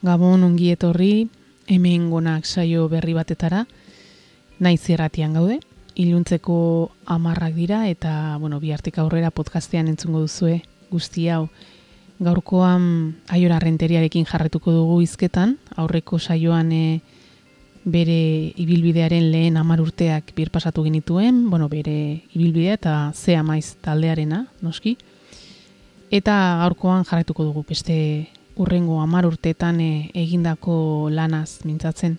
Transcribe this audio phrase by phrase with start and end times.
[0.00, 1.28] Gabon ongi etorri,
[1.68, 3.66] hemen gonak saio berri batetara,
[4.58, 5.58] naiz erratian gaude,
[6.00, 6.56] iluntzeko
[7.04, 11.50] amarrak dira eta, bueno, bi hartik aurrera podcastean entzungo duzue guzti hau.
[12.20, 17.00] Gaurkoan aiora renteriarekin jarretuko dugu izketan, aurreko saioan e,
[17.84, 24.46] bere ibilbidearen lehen amar urteak bir pasatu genituen, bueno, bere ibilbidea eta ze amaiz taldearena,
[24.64, 24.96] noski.
[26.10, 27.96] Eta gaurkoan jarretuko dugu beste
[28.60, 32.18] urrengo amar urteetan e, egindako lanaz mintzatzen.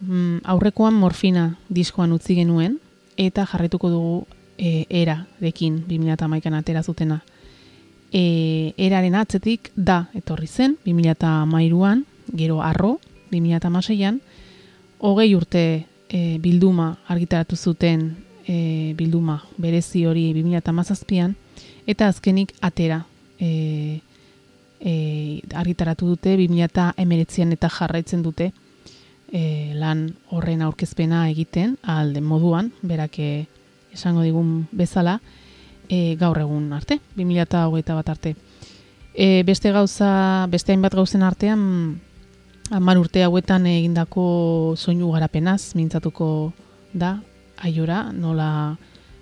[0.00, 2.80] Mm, aurrekoan morfina diskoan utzi genuen,
[3.16, 4.16] eta jarretuko dugu
[4.58, 7.22] e, era dekin 2008an atera zutena.
[8.12, 12.98] E, eraren atzetik da etorri zen 2008an, gero arro
[13.30, 14.20] 2008an,
[14.98, 15.64] hogei urte
[16.08, 18.10] e, bilduma argitaratu zuten
[18.46, 21.34] e, bilduma berezi hori 2008an,
[21.86, 23.04] eta azkenik atera
[23.38, 24.00] e,
[24.84, 28.52] e, argitaratu dute 2008an eta jarraitzen dute
[29.32, 33.30] e, lan horren aurkezpena egiten alde moduan, berak e,
[33.94, 35.18] esango digun bezala,
[35.88, 38.34] e, gaur egun arte, 2008 bat arte.
[39.14, 42.00] E, beste gauza, beste hainbat gauzen artean,
[42.70, 46.52] hamar urte hauetan egindako soinu garapenaz, mintzatuko
[46.92, 47.16] da,
[47.62, 48.76] aiora, nola,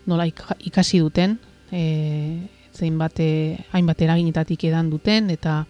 [0.06, 1.38] nola ikasi duten,
[1.70, 1.82] e,
[2.82, 3.28] zein bate,
[3.70, 5.62] hainbat eraginetatik edan duten, eta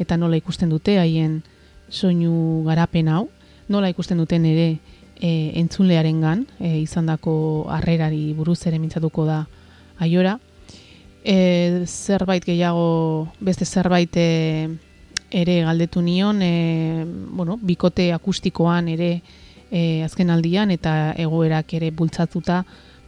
[0.00, 1.40] eta nola ikusten dute haien
[1.92, 3.26] soinu garapen hau,
[3.68, 4.68] nola ikusten duten ere
[5.20, 7.34] e, entzunlearen gan, e, izan dako
[7.72, 9.42] arrerari buruz ere mintzatuko da
[10.00, 10.38] aiora.
[11.20, 14.68] E, zerbait gehiago, beste zerbait e,
[15.30, 19.12] ere galdetu nion, e, bueno, bikote akustikoan ere
[19.70, 22.64] e, azken aldian, eta egoerak ere bultzatuta,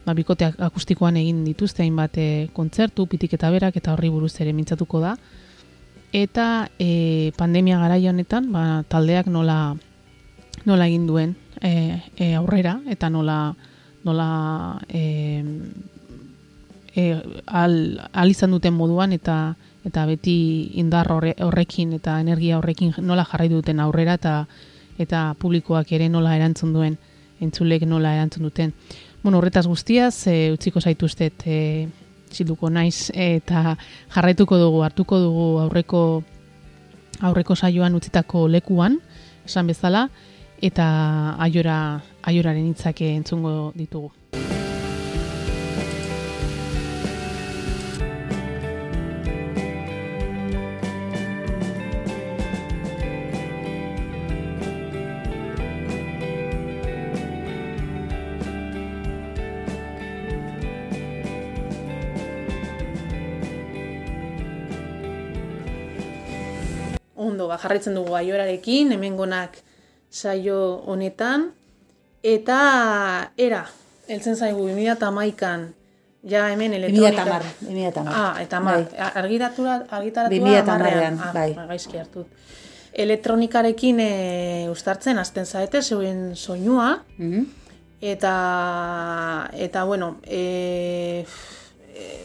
[0.06, 4.52] ba, bikote akustikoan egin dituzte hainbat e, kontzertu, pitik eta berak, eta horri buruz ere
[4.52, 5.16] mintzatuko da.
[6.12, 9.74] Eta e, pandemia garaia honetan, ba, taldeak nola,
[10.68, 13.54] nola egin duen e, e, aurrera, eta nola,
[14.04, 14.28] nola
[14.88, 15.44] e,
[16.94, 17.06] e,
[17.46, 17.76] al,
[18.12, 23.80] al izan duten moduan, eta eta beti indar horrekin eta energia horrekin nola jarrai duten
[23.82, 24.34] aurrera, eta
[25.02, 26.98] eta publikoak ere nola erantzun duen,
[27.42, 28.74] entzulek nola erantzun duten.
[29.22, 31.58] Bueno, horretaz guztiaz, e, utziko zaituztet e,
[32.34, 33.76] zilduko naiz eta
[34.10, 36.00] jarraituko dugu, hartuko dugu aurreko
[37.22, 38.98] aurreko saioan utzitako lekuan,
[39.46, 40.08] esan bezala,
[40.58, 40.88] eta
[41.46, 41.76] aiora,
[42.26, 44.10] aioraren hitzake entzungo ditugu.
[67.42, 69.56] Ondo, ba, jarraitzen dugu aiorarekin, hemengonak
[70.14, 71.48] saio honetan,
[72.22, 73.64] eta era,
[74.06, 75.64] heltzen zaigu 2008an,
[76.30, 77.24] ja hemen elektronika...
[77.64, 79.10] 2008, Ah, eta ma, bai.
[79.24, 81.48] argitaratura, argitaratua 2008an, ah, bai.
[81.58, 82.28] ba, gaizki hartut.
[82.92, 84.10] Elektronikarekin e,
[84.70, 87.46] ustartzen hasten zaete, zeuen soinua, Mhm.
[88.02, 88.36] eta,
[89.54, 91.24] eta bueno, e,
[91.96, 92.24] e,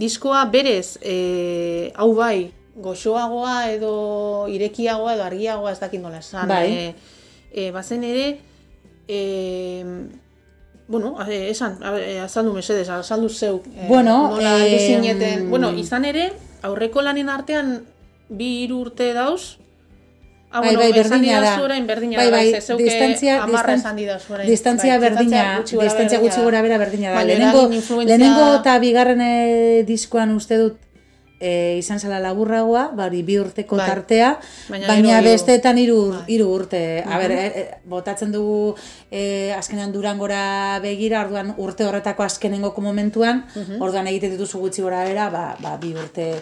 [0.00, 6.48] diskoa berez, e, hau bai, goxoagoa edo irekiagoa edo argiagoa ez dakit nola esan.
[6.48, 6.66] Bai.
[6.72, 6.94] E,
[7.52, 8.38] e, bazen ere,
[9.08, 9.84] e,
[10.88, 13.62] bueno, e, esan, a- e, azaldu mesedez, azaldu zeu.
[13.74, 15.50] E, Bueno, nola heldu zineten.
[15.50, 16.32] Bueno, izan ere,
[16.62, 17.84] aurreko lanen artean
[18.28, 19.58] bi hiru urte dauz,
[20.48, 21.60] Ah, Bai, bueno, bai, berdina da.
[21.60, 23.50] orain berdina Bai, da, bai, bai, zeuke distantzia- distan-
[24.30, 24.46] orain.
[24.48, 26.44] Distantzia Bai, berdina, distantzia gutxi da.
[26.44, 27.14] gora bera berdina da.
[27.16, 27.68] Baina Lehenengo,
[28.06, 30.76] lehenengo eta bigarren eh, diskoan uste dut
[31.40, 33.86] e, izan zala laburragoa, ba hori bi urteko Bai.
[33.88, 34.30] tartea,
[34.68, 35.28] Baina baina, hiru.
[35.30, 36.22] besteetan hiru Bai.
[36.32, 36.82] hiru urte.
[37.04, 38.74] A ber, e, e, botatzen dugu
[39.10, 43.44] e, azkenean Durangora begira, orduan urte horretako azkenengoko momentuan,
[43.80, 46.34] orduan egiten dituzu gutxi gora bera, ba, ba bi urte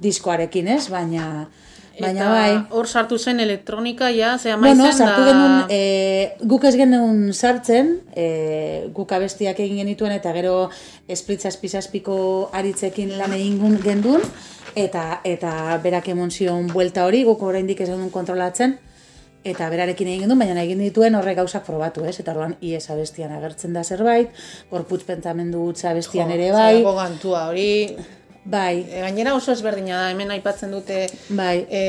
[0.00, 0.88] diskoarekin, ez?
[0.90, 1.48] Baina
[1.98, 2.66] baina Eta bai.
[2.76, 5.32] hor sartu zen elektronika ja, ze amaizen Bueno, sartu da...
[5.32, 10.70] genuen, e, guk ez genuen sartzen, e, guk abestiak egin genituen, eta gero
[11.08, 14.22] esplitzaz pizazpiko aritzekin lan egin gendun,
[14.74, 18.78] eta eta berak emon zion buelta hori, guk oraindik ez genuen kontrolatzen,
[19.44, 22.18] eta berarekin egin genuen, baina egin dituen horrek gauzak probatu, ez?
[22.20, 24.32] Eta orduan ies abestian agertzen da zerbait,
[24.70, 27.70] gorputz pentsamendu hutsa abestian ere bai, Zelako gantua hori...
[28.44, 31.82] bai, E, gainera oso ezberdina da, hemen aipatzen dute bai, e,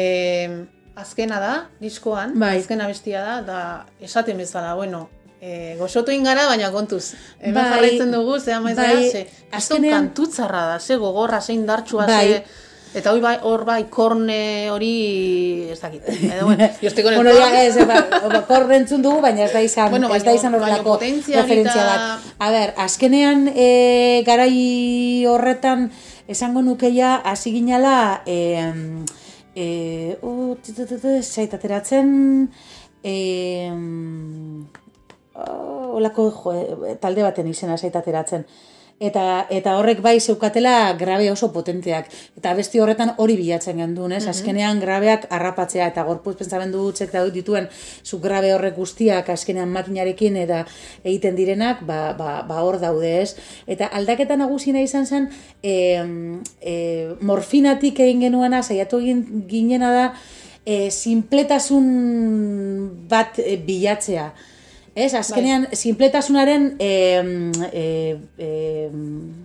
[0.96, 2.58] azkena da, diskoan, Bai.
[2.60, 3.60] azkena bestia da, da
[4.04, 5.10] esaten bezala, bueno,
[5.42, 7.14] e, gozotu ingara, baina kontuz.
[7.40, 11.54] Hemen Bai, jarraitzen dugu, ze amaiz bai, da, ze, azkenean kantutzarra da, ze gogorra, ze
[11.54, 12.28] indartsua, Bai.
[12.28, 12.44] ze...
[12.92, 16.10] Eta hori bai, hor bai, korne hori, ez dakit.
[16.12, 19.62] Edo, bueno, estoy con el bueno, ya, ez, ba, korre entzun dugu, baina ez da
[19.64, 22.26] izan, Bueno, ez da izan horrelako referentzia bat.
[22.38, 25.88] A ber, azkenean e, garai horretan
[26.32, 28.38] esango nukeia hasi ginala e,
[29.56, 29.66] e,
[30.22, 32.12] uh, tu, tu, tu, tu, zait ateratzen
[33.04, 33.16] e,
[35.36, 38.46] oh, olako jo, talde baten izena zait ateratzen.
[39.02, 42.12] Eta, eta horrek bai zeukatela grabe oso potenteak.
[42.38, 44.28] Eta besti horretan hori bilatzen gendun, ez?
[44.30, 47.66] Azkenean grabeak harrapatzea eta gorpuz pentsamendu txek daudut dituen
[48.06, 50.62] zu grabe horrek guztiak azkenean makinarekin eta
[51.02, 53.34] egiten direnak, ba, ba, ba hor daude, ez?
[53.66, 55.28] Eta aldaketa nagusiena izan zen,
[55.64, 55.74] e,
[56.62, 56.76] e,
[57.26, 60.08] morfinatik egin genuena, saiatu egin ginena da,
[60.62, 61.92] e, sinpletasun
[63.10, 64.30] bat e, bilatzea.
[64.94, 66.88] Ez, azkenean, sinpletasunaren e,
[67.72, 68.90] e, e,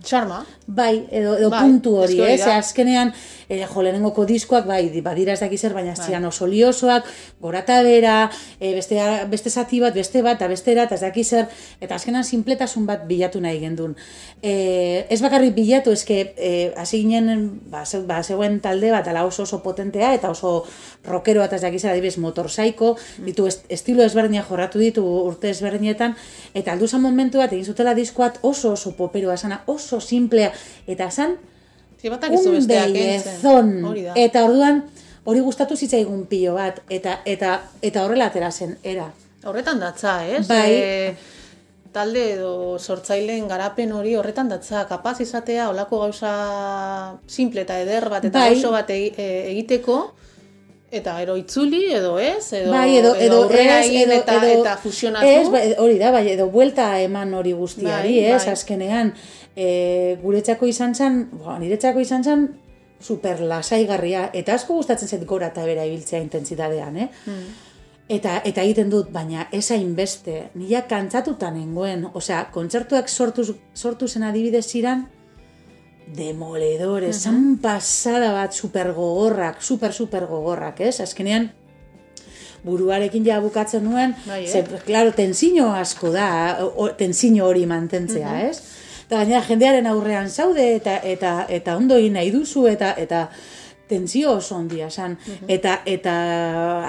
[0.03, 0.41] Charma.
[0.67, 2.41] Bai, edo, edo Bai, puntu hori, ez?
[2.43, 2.57] da.
[2.59, 3.13] Azkenean,
[3.47, 7.07] e, jo, lehenengoko diskoak, bai, di- badira ez dakiz zer, baina zian oso liosoak,
[7.39, 8.15] gora eta bera,
[8.59, 8.99] e, beste,
[9.31, 11.47] beste zati bat, beste bat, eta bestera, eta ez dakiz zer,
[11.79, 13.95] eta azkenan sinpletasun bat bilatu nahi gendun.
[14.43, 19.23] E, ez bakarrik bilatu, eske, e, hasi ginen, ba, ze, ba, zegoen talde bat, ala
[19.23, 20.65] oso oso potentea, eta oso
[21.07, 26.17] rockero eta ez dakiz zer, adibidez, motorsaiko, ditu est, estilo ezberdinak jorratu ditu urte ezberdinetan,
[26.57, 30.51] eta aldu zan momentu bat, egin zutela diskoat oso oso poperoa, sana oso simplea,
[30.87, 31.37] eta zan,
[31.97, 32.35] Si batak
[32.93, 33.23] ez.
[34.15, 34.83] Eta orduan,
[35.25, 39.07] hori gustatu zitzaigun pilo bat, eta, eta, eta horrela atera zen, era.
[39.47, 40.43] Horretan datza, ez?
[40.47, 40.67] Bai.
[40.69, 41.15] E,
[41.93, 46.33] talde edo sortzaileen garapen hori horretan datza, kapaz izatea olako gauza
[47.25, 48.57] simple eta eder bat eta Bai.
[48.59, 48.99] oso bat e,
[49.53, 49.97] egiteko
[50.91, 54.77] eta ero itzuli edo ez, edo, bai, edo, edo, aurrera ez, edo, eta, edo, eta
[54.79, 55.27] fusionatu.
[55.27, 58.53] Ez, bai, hori da, bai, edo buelta eman hori guztiari, Bai, ez, bai.
[58.53, 59.11] azkenean,
[59.55, 59.67] e,
[60.21, 62.47] guretzako izan zen, bo, niretzako izan zen,
[63.03, 67.09] super lasaigarria, eta asko gustatzen zait gora eta bera ibiltzea intentsitatean, eh?
[67.25, 67.43] Hmm.
[68.07, 73.43] Eta, eta egiten dut, baina ez hainbeste, nila kantzatuta nengoen, osea, kontzertuak sortu,
[73.75, 75.03] sortu zen adibidez ziran,
[76.15, 80.99] demoledores, zan pasada bat super gogorrak, super super gogorrak, ez?
[81.03, 81.51] Azkenean,
[82.63, 84.47] buruarekin ja bukatzen nuen, Bai, eh?
[84.47, 86.29] ze, claro, tensino asko da,
[86.63, 88.61] o, tensino hori mantentzea, ez?
[89.07, 93.29] Eta gainera jendearen aurrean zaude eta eta eta ondo nahi duzu eta eta
[93.87, 95.17] tentsio oso ondia san.
[95.47, 96.13] Eta eta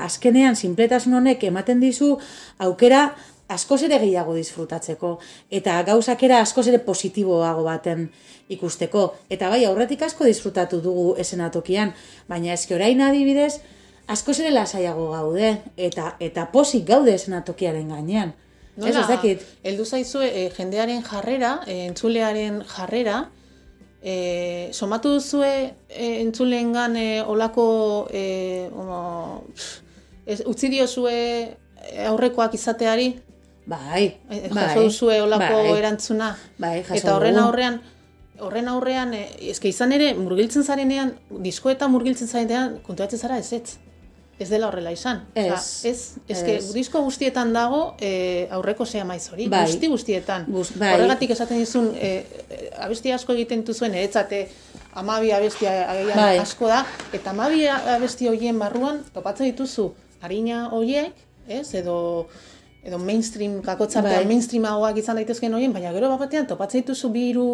[0.03, 2.17] azkenean sinpletasun honek ematen dizu
[2.59, 3.15] aukera
[3.49, 5.15] askoz ere gehiago disfrutatzeko
[5.61, 8.09] eta gauzakera askoz ere positiboago baten
[8.49, 9.15] ikusteko.
[9.31, 11.95] Eta bai, aurretik asko disfrutatu dugu esenatokian,
[12.29, 13.59] baina eske orain adibidez
[14.09, 18.35] askoz ere lasaiago gaude eta eta posik gaude esenatokiaren gainean.
[18.79, 19.43] Ez, ez dakit.
[19.67, 23.25] Heldu zaizue e, jendearen jarrera, e, entzulearen jarrera,
[24.03, 25.51] e, somatu duzue
[25.89, 29.01] e, entzuleengan e, olako e, ono,
[29.51, 29.81] pff,
[30.27, 31.17] ez, utzi diozue
[32.07, 33.11] aurrekoak izateari,
[33.69, 36.31] Bai, e, bai, jaso duzue olako bai, erantzuna.
[36.57, 37.81] Bai, jaso Eta horren aurrean,
[38.41, 41.13] horren aurrean, e, eske izan ere, murgiltzen zarenean,
[41.45, 43.77] diskoetan murgiltzen zarenean, kontuatzen zara ez ez.
[44.39, 45.25] Ez dela horrela izan.
[45.35, 46.73] Ez, Osea, ez, eske ez.
[46.73, 49.49] disko guztietan dago e, aurreko zea maiz hori.
[49.51, 49.65] Bai.
[49.67, 50.47] Guzti guztietan.
[50.47, 50.93] Guz- bai.
[50.95, 52.13] Horregatik esaten dizun, e,
[52.79, 54.45] abesti asko egiten duzuen, eretzate
[54.95, 56.37] amabi abesti agian Bai.
[56.39, 59.91] asko da, eta amabi abesti horien barruan topatzen dituzu
[60.23, 61.13] harina horiek,
[61.49, 62.29] ez, edo
[62.89, 64.31] edo mainstream kakotzartean Bai.
[64.33, 67.49] mainstreamagoak izan daitezken horien, baina gero bat batean topatzen dituzu bi hiru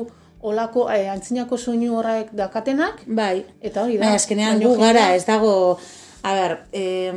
[0.44, 3.44] olako eh, antzinako soinu horrek dakatenak, Bai.
[3.60, 4.06] eta hori da.
[4.06, 5.54] Baina azkenean gu gara, ez dago...
[6.24, 7.12] A ber, eh,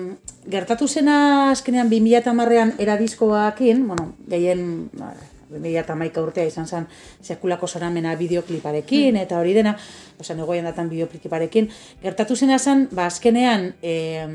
[0.52, 4.90] gertatu zena azkenean 2010an era diskoakin, bueno, gehien...
[5.00, 5.14] ba,
[5.48, 6.90] 2011 urtea izan zen
[7.24, 9.78] sekulako zoramena bideokliparekin, eta hori dena,
[10.20, 11.70] osea, negoian datan bideokliparekin,
[12.04, 14.28] gertatu zena zen, ba, azkenean, eh,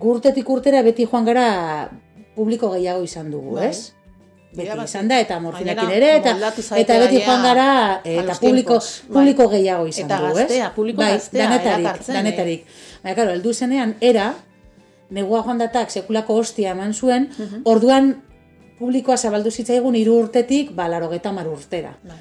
[0.00, 1.48] gurtetik urtera beti joan gara
[2.40, 3.68] publiko gehiago izan dugu, Bai.
[3.70, 3.80] ez?
[4.56, 6.32] Beti bat- izan da, eta morfinakin ere, eta,
[6.80, 9.12] eta beti joan gara, a eta publiko, tiempos, bai.
[9.18, 10.38] publiko gehiago izan Eta dugu, ez?
[10.48, 12.12] gaztea, publiko bai, gaztea danetarik, eh?
[12.16, 12.64] danetarik.
[13.04, 14.32] Baina, karo, heldu zenean, era,
[15.10, 17.60] negua joan datak sekulako hostia eman zuen, Mhm.
[17.64, 18.10] orduan
[18.80, 20.88] publikoa zabaldu zitzaigun hiru urtetik, ba,
[21.32, 21.94] mar urtera.
[22.02, 22.16] Bai.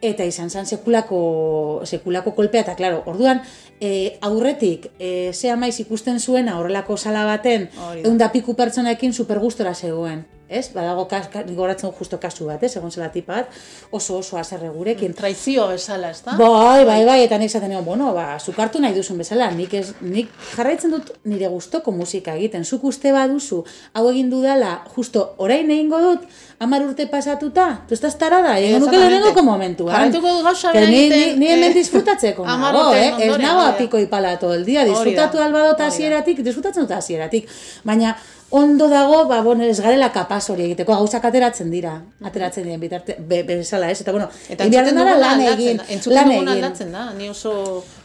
[0.00, 3.42] Eta izan zen sekulako, sekulako kolpea, eta klaro, orduan,
[3.80, 9.74] e, aurretik, e, ze amaiz ikusten zuen horrelako sala baten, egun da piku pertsonekin supergustora
[9.74, 10.24] zegoen.
[10.50, 10.66] Ez?
[10.74, 12.74] Badago, kas, goratzen justo kasu bat, ez?
[12.76, 13.56] Egon zela tipa bat,
[13.94, 15.14] oso oso azerre gurekin.
[15.16, 16.34] Traizio bezala, ez da?
[16.38, 19.94] Bai, bai, bai, eta nik zaten egon, bueno, ba, zukartu nahi duzun bezala, nik, ez,
[20.02, 23.62] nik jarraitzen dut nire gustoko musika egiten, zuk uste baduzu,
[23.94, 26.26] hau egin dudala, justo orain egingo dut,
[26.60, 29.94] amar urte pasatuta, tu estás tarada, egon nuke lehenengoko momentuan.
[29.94, 33.14] Jarraituko du gauza bera egiten, ni hemen eh, disfrutatzeko nago, eh?
[33.28, 35.88] Ez nago apiko ipala todo el dia, disfrutatu albadot hori da.
[35.88, 37.48] hasieratik, disfrutatzen dut hasieratik.
[37.84, 38.16] Baina,
[38.50, 41.92] ondo dago, ba, bueno, ez garela kapaz hori egiteko, gauzak ateratzen dira,
[42.26, 44.00] ateratzen diren bitarte, be, bezala, ez?
[44.02, 45.86] Eta, bueno, Eta entzuten da duguna lan aldatzen egin, da.
[45.94, 46.50] Entzuten lan egin.
[46.56, 47.54] aldatzen da, ni oso...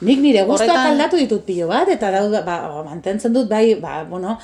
[0.06, 4.38] Nik nire guztuak aldatu ditut pilo bat, eta dauda, ba, mantentzen dut, bai, ba, bueno,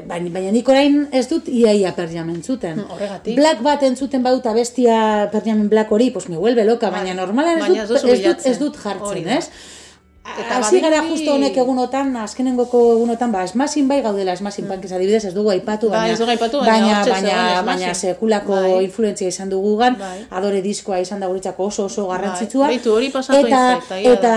[0.00, 2.80] baina, baina nik orain ez dut iaia perjamen zuten.
[2.80, 3.36] Hmm, horregatik.
[3.36, 7.88] Black bat entzuten badut abestia perjamen black hori, pues me vuelve loca, baina normalan ez
[7.88, 9.38] dut, ez dut, ez dut jartzen, da.
[9.38, 9.80] ez?
[10.22, 15.24] Eta Hasi gara justo honek egunotan, azkenengoko egunotan, ba, esmazin bai gaudela esmazin pankez adibidez,
[15.28, 18.84] ez dugu aipatu, Bai, baina, ez dugu aipatu, baina baina, baina, baina, sekulako Bai.
[18.84, 20.22] influentzia izan dugugan, Bai.
[20.30, 22.68] adore diskoa izan da guretzako oso oso garrantzitsua.
[22.68, 23.62] Bai, beitu, hori pasatu eta,
[23.98, 24.36] egia eta,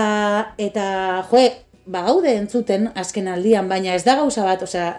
[0.68, 0.86] eta,
[1.30, 1.46] joe,
[1.86, 4.90] ba, gaude entzuten azken aldian, baina ez da gauza bat, osea,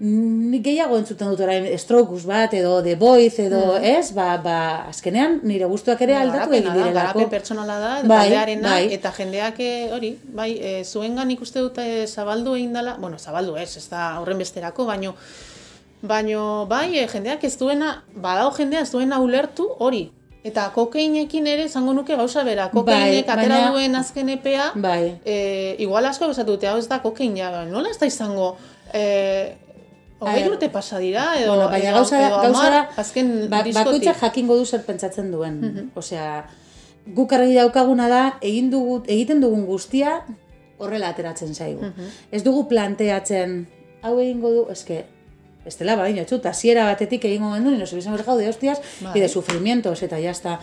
[0.00, 4.54] nik gehiago entzuten dut orain Strokes bat edo The Voice edo ez, ba, ba,
[4.88, 6.94] azkenean nire gustuak ere aldatu Garapena egin direlako.
[7.18, 8.86] Garapen pertsonala da, Bai, taldearena, bai.
[8.96, 13.58] eta jendeak eh, hori, bai, e, zuengan ikuste dut eh, zabaldu egin dela, bueno, zabaldu
[13.60, 15.12] ez, ez da horren besterako, baino,
[16.00, 20.06] baino, bai, eh, jendeak ez duena, badao jendea ez duena ulertu hori.
[20.48, 25.18] Eta kokeinekin ere esango nuke gauza bera, kokeinek Bai, atera baina- duen azken epea, Bai.
[25.28, 28.54] e, igual asko besatu dute, hau ez da kokeina, ba, nola ez da izango,
[28.94, 29.68] e,
[30.20, 34.56] hogei ber, urte pasa dira, edo, Bueno, baina gauza, gauza da, azken ba, bakoitzak jakingo
[34.56, 35.90] du zer pentsatzen duen.
[35.98, 36.44] Osea,
[37.16, 40.20] guk argi daukaguna da, egin dugu, egiten dugun guztia
[40.80, 41.92] horrela ateratzen zaigu.
[42.32, 43.64] Ez dugu planteatzen,
[44.02, 45.04] hau egingo du, eske,
[45.68, 49.12] Estela, ba, baina txut, hasiera batetik egingo gendu, nos hubiesen bergau de hostias Bai.
[49.18, 50.58] y de sufrimientos, eta jazta.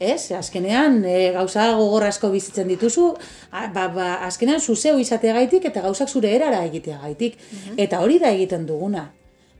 [0.00, 3.10] Ez, azkenean, e, gauza gogor asko bizitzen dituzu,
[3.50, 7.38] a, ba, ba, azkenean zuzeu izateagaitik eta gauzak zure erara egiteagaitik.
[7.80, 9.08] Eta hori da egiten duguna.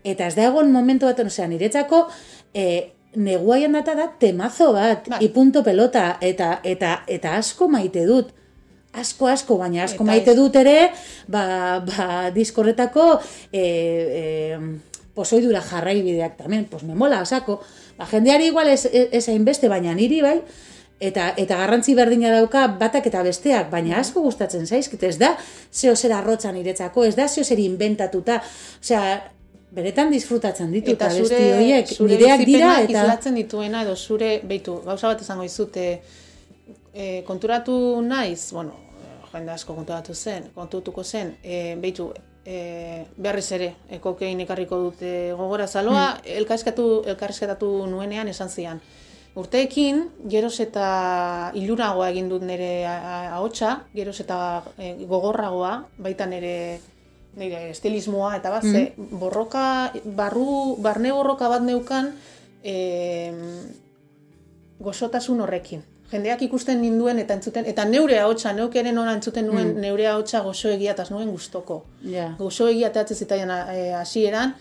[0.04, 2.04] Eta ez da egon momentu baten, osea, niretzako,
[2.54, 2.66] e,
[3.16, 5.22] neguaian data da temazo bat, Bai.
[5.24, 8.34] i punto pelota, eta, eta, eta asko maite dut.
[8.96, 10.90] Asko, asko, baina asko Eta maite dut ere,
[11.28, 13.08] ba, ba diskorretako
[13.52, 14.60] e, e,
[15.16, 17.60] pozoidura jarraibideak tamen, pues me mola, osako,
[17.98, 20.36] ba, jendeari igual ez, ez, hainbeste, baina niri bai,
[21.00, 25.34] eta, eta garrantzi berdina dauka batak eta besteak, baina asko gustatzen zaizkit, ez da
[25.72, 28.40] zeo zer arrotza niretzako, ez da zeo zer inventatuta,
[28.80, 29.02] osea,
[29.76, 33.02] beretan disfrutatzen ditut eta zure, horiek, nireak dira eta...
[33.02, 35.86] islatzen dituena edo zure, beitu, gauza bat esango izute,
[36.94, 38.78] e, konturatu naiz, bueno,
[39.32, 42.08] jende asko konturatu zen, kontutuko zen, e, beitu,
[42.46, 46.36] e, berriz ere, e, kokein ekarriko dute gogora zaloa, Hmm.
[46.38, 48.80] elkarrizkatu, elkarrizketatu nuenean esan zian.
[49.36, 49.98] Urteekin,
[50.32, 56.80] geroz eta iluragoa egin dut nire ahotsa, geroz eta e, gogorragoa, baita nire
[57.36, 62.14] nire estilismoa eta bat, ze borroka, barru, barne borroka bat neukan
[62.64, 62.76] e,
[64.80, 65.82] gozotasun horrekin.
[66.10, 70.40] Jendeak ikusten ninduen eta entzuten, eta neure ahotsa, neuk ere nola entzuten nuen, neure ahotsa
[70.44, 71.80] gozo egia eta ez nuen gustoko.
[72.06, 72.28] Ja.
[72.38, 74.54] Gozo egia eta zitaian eh, hasieran,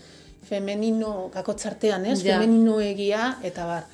[0.46, 2.18] femenino kakotzartean, ez?
[2.24, 2.40] Ja.
[2.40, 3.86] Femenino egia eta bar.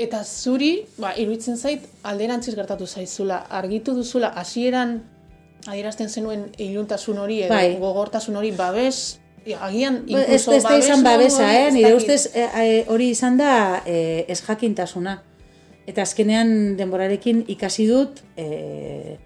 [0.00, 4.98] Eta zuri, ba, iruditzen zait, alderantziz gertatu zaizula, argitu duzula, hasieran
[5.68, 7.74] adierazten zenuen iluntasun hori edo Bai.
[7.78, 11.66] gogortasun hori babes, ja, agian Ez, inkluso ez da izan babes babesa, eh?
[11.66, 15.20] ez Nire ustez eh, eh, hori izan da eh, ez jakintasuna.
[15.90, 19.16] Eta azkenean denborarekin ikasi dut eh,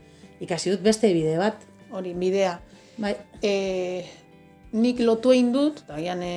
[0.45, 1.61] ikasi dut beste bide bat.
[1.95, 2.59] Hori, bidea.
[2.99, 4.05] Bai, E,
[4.73, 6.37] nik lotu egin dut, eta agian e,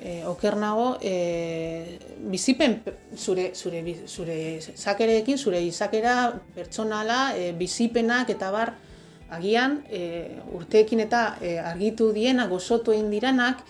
[0.00, 1.98] e, oker nago, e,
[2.32, 6.14] bizipen pe- zure, zure, zure zakerekin, zure izakera,
[6.56, 8.72] pertsonala, e, bizipenak eta bar,
[9.36, 10.02] agian e,
[10.56, 13.60] urteekin eta e, argitu diena, gozotu egin diranak,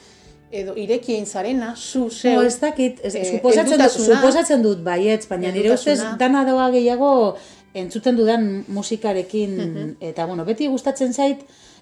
[0.53, 4.83] edo ireki egin zarena, zu, zeu, No, ez dakit, ez, eh, suposatzen, dut, suposatzen dut
[4.85, 7.37] baietz, baina nire ustez dana doa gehiago
[7.75, 9.97] entzuten dudan musikarekin, Mhm.
[10.01, 11.41] eta bueno, beti gustatzen zait,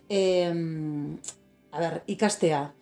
[0.09, 1.19] em,
[1.73, 2.73] a ber, ikastea.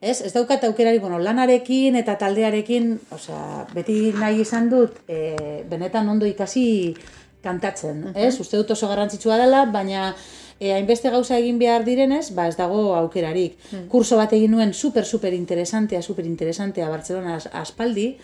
[0.00, 6.08] Ez, ez daukat aukerari, bueno, lanarekin eta taldearekin, osea, beti nahi izan dut, e, benetan
[6.08, 6.94] ondo ikasi
[7.42, 8.38] kantatzen, ez?
[8.40, 10.14] Uste dut oso garrantzitsua dela, baina
[10.60, 13.58] e, hainbeste gauza egin behar direnez, ba ez dago aukerarik.
[13.88, 18.16] Kurso bat egin nuen super, super interesantea, super interesantea Bartzelona as- aspaldi,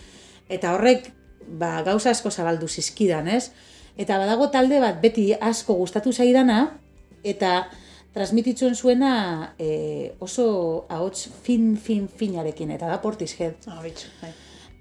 [0.48, 1.12] eta horrek
[1.46, 3.50] ba, gauza asko zabaldu zizkidan, ez?
[3.96, 6.78] Eta badago talde bat beti asko gustatu zaidana,
[7.24, 7.68] eta
[8.12, 13.54] transmititzen zuena e, oso ahots fin, fin, finarekin, eta da portizhead.
[13.66, 14.32] Ah, bitxo, bai.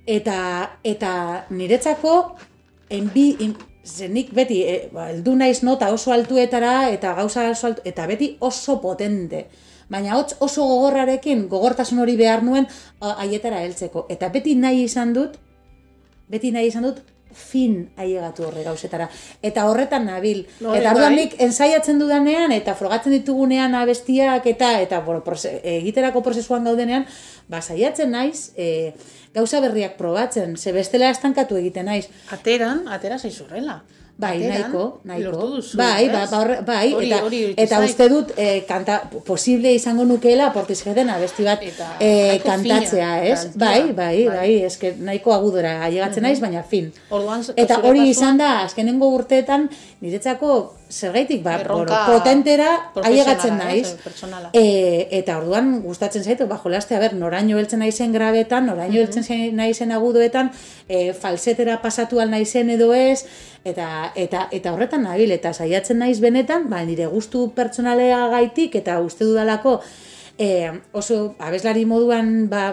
[0.06, 0.38] Eta,
[0.84, 2.36] eta niretzako,
[2.90, 3.56] enbi, en,
[3.86, 8.36] zenik beti, e, ba, eldu naiz nota oso altuetara, eta gauza oso altu, eta beti
[8.40, 9.48] oso potente.
[9.92, 12.68] Baina hots oso gogorrarekin, gogortasun hori behar nuen,
[13.02, 14.06] haietara heltzeko.
[14.10, 15.36] Eta beti nahi izan dut,
[16.32, 17.02] beti nahi izan dut,
[17.34, 19.08] fin ailegatu horre gauzetara.
[19.42, 20.44] Eta horretan nabil.
[20.60, 20.96] No, eta bai.
[20.96, 27.08] orduan nik ensaiatzen dudanean, eta frogatzen ditugunean abestiak, eta eta bueno, prose, egiterako prozesuan gaudenean,
[27.50, 28.94] ba, saiatzen naiz, e,
[29.36, 32.08] gauza berriak probatzen, ze bestela estankatu egiten naiz.
[32.32, 33.82] Ateran, atera zaizurrela.
[34.18, 35.32] Bai, nahiko, nahiko.
[35.56, 39.00] Duzu, bai, ba, ba, horre- bai, Hori- eta, hori iruditu eta uste dut eh, kanta,
[39.26, 43.48] posible izango nukeela portizketen abesti bat Eta eh, kantatzea, fina, ez?
[43.56, 44.38] Bai, bai, bai.
[44.38, 46.92] Bai, eske nahiko agudora ailegatzen naiz, baina fin.
[47.10, 49.70] Orduan, Eta hori izan da, azkenengo urteetan,
[50.02, 52.70] niretzako zergaitik, ba, Erronka potentera
[53.06, 53.94] ailegatzen naiz.
[54.58, 59.24] E, eta orduan gustatzen zaitu, ba, jolaste, a ber, noraino heltzen naizen grabetan, noraino heltzen
[59.24, 60.50] zen- naizen agudoetan,
[60.90, 63.28] e, falsetera pasatu al naizen edo ez,
[63.64, 68.98] eta, eta, eta horretan nabil, eta saiatzen naiz benetan, ba, nire gustu pertsonalea gaitik, eta
[69.06, 69.80] uste dudalako,
[70.42, 72.72] e, oso abeslari moduan, ba,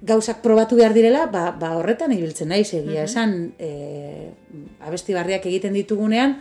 [0.00, 2.70] gauzak probatu behar direla, ba, ba horretan ibiltzen naiz.
[2.70, 4.30] Egia esan e,
[4.86, 6.36] abesti barriak egiten ditugunean,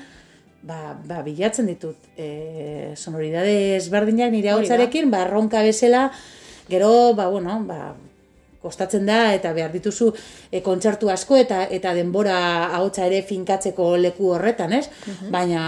[0.67, 6.09] ba, ba bilatzen ditut e, sonoridade ezberdinak nire hautzarekin, ba, erronka bezala,
[6.69, 7.95] gero, ba, bueno, ba,
[8.67, 10.11] kostatzen da eta behar dituzu
[10.51, 12.37] e, kontzertu asko eta eta denbora
[12.77, 14.85] ahotsa ere finkatzeko leku horretan, ez?
[15.33, 15.61] Baina,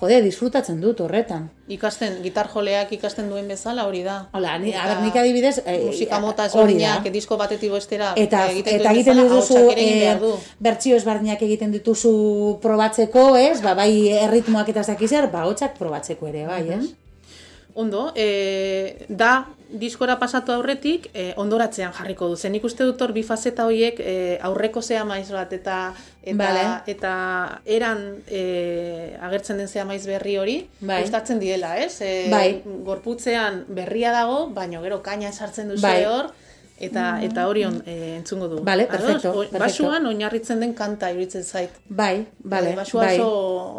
[0.00, 1.48] jode, disfrutatzen dut horretan.
[1.72, 4.16] Ikasten, gitar joleak ikasten duen bezala hori da.
[4.36, 5.54] Hola, ni, Eta a ber, nik adibidez...
[5.64, 6.96] e, musika mota hori da.
[6.96, 10.32] ezberdinak, disko batetik bestera eta egiten eta duen egiten dituzu egin eh, behar du.
[10.66, 12.12] bertsio ezberdinak egiten dituzu
[12.64, 13.62] probatzeko, ez?
[13.64, 13.92] Ba, bai
[14.26, 16.84] erritmoak eta ez dakiz zer, ba hotsak probatzeko ere, bai, ez?
[17.74, 22.36] Ondo, e, da diskora pasatu aurretik e, ondoratzean jarriko du.
[22.36, 25.78] Zen ikuste dut hor bi fazeta horiek e, aurreko zea maiz bat eta
[26.22, 26.64] eta, Vale.
[26.86, 27.14] eta
[27.64, 31.00] eran e, agertzen den zea maiz berri hori Bai.
[31.02, 32.00] gustatzen diela, ez?
[32.00, 32.62] E, Bai.
[32.84, 36.04] Gorputzean berria dago, baino gero kaina sartzen duzu Bai.
[36.06, 36.32] hor
[36.82, 38.58] eta eta hori on, e, entzungo du.
[38.66, 38.96] Vale, Ados?
[39.00, 39.58] perfecto, perfecto.
[39.62, 41.70] Basuan oinarritzen den kanta iruditzen zait.
[41.88, 43.18] Bai, bale, E, basua bai.
[43.20, 43.28] oso,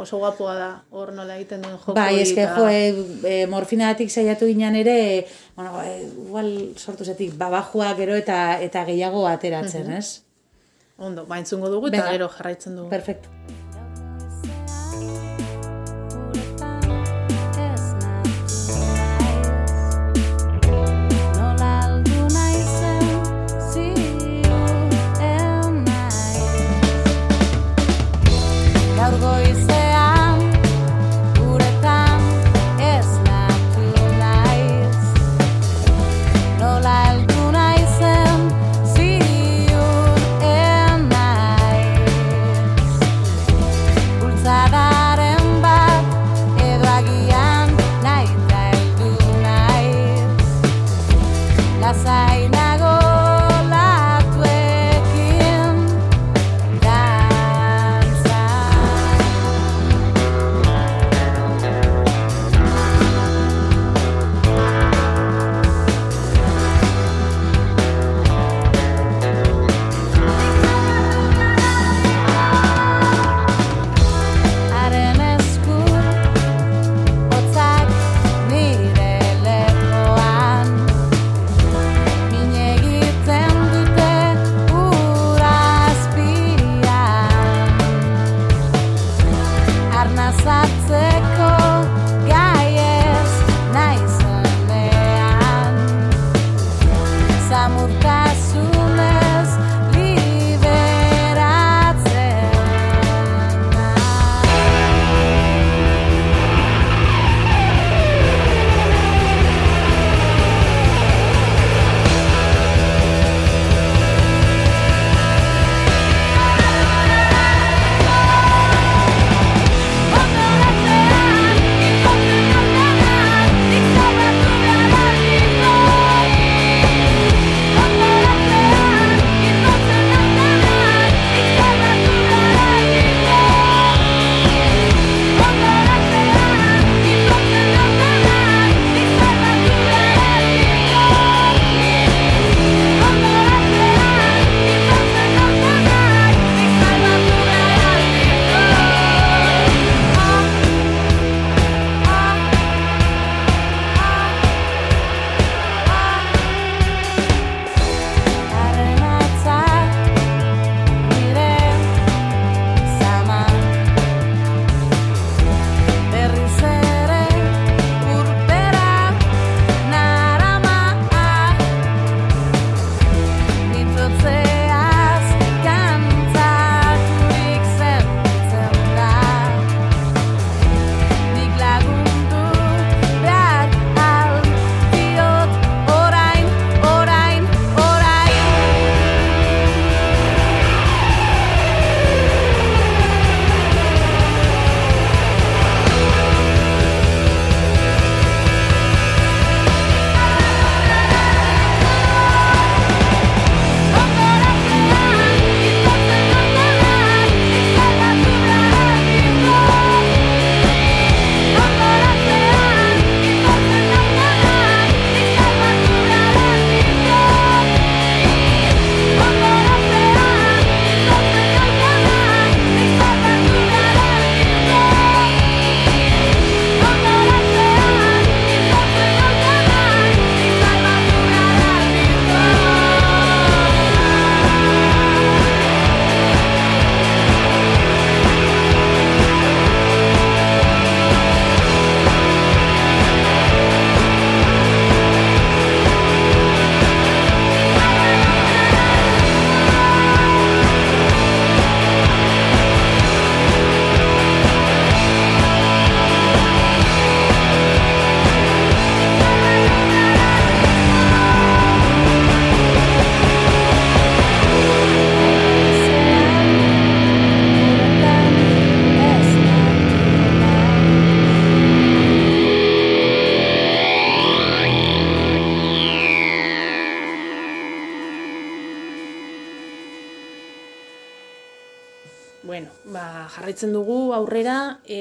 [0.05, 2.83] oso guapoa da, hor nola egiten duen joko Bai, eske jo, e,
[3.27, 9.27] e, morfinadatik saiatu ginen ere, bueno, e, igual sortu zetik babajua gero eta eta gehiago
[9.27, 10.21] ateratzen, ez?
[10.97, 12.11] Ondo, ba, entzungo dugu eta Venga.
[12.11, 12.89] gero jarraitzen dugu.
[12.89, 13.29] Perfecto.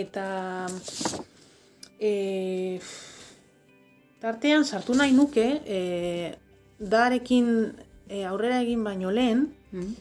[0.02, 0.66] Eta
[2.00, 2.80] e,
[4.22, 5.80] tartean sartu nahi nuke e,
[6.78, 7.48] darekin
[8.08, 9.94] e, aurrera egin baino lehen Mm.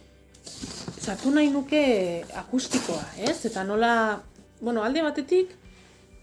[1.00, 1.80] sartu nahi nuke
[2.36, 3.46] akustikoa, ez?
[3.48, 4.20] Eta nola,
[4.60, 5.54] bueno, alde batetik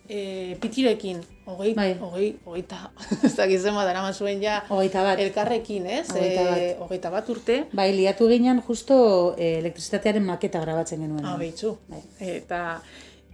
[0.06, 1.94] e, pitirekin, hogei, Bai.
[2.00, 2.90] hogei, hogeita,
[3.24, 5.18] ez dakit zenba darama zuen ja, Hogeita bat.
[5.24, 6.10] elkarrekin, ez?
[6.12, 6.58] Hogeita bat.
[6.60, 8.98] E, hogeita bat urte, Bai, liatu ginen justo
[9.38, 11.24] eh, elektrizitatearen maketa grabatzen genuen.
[11.24, 11.78] Ah, behitzu.
[11.88, 12.02] Bai.
[12.20, 12.82] Eta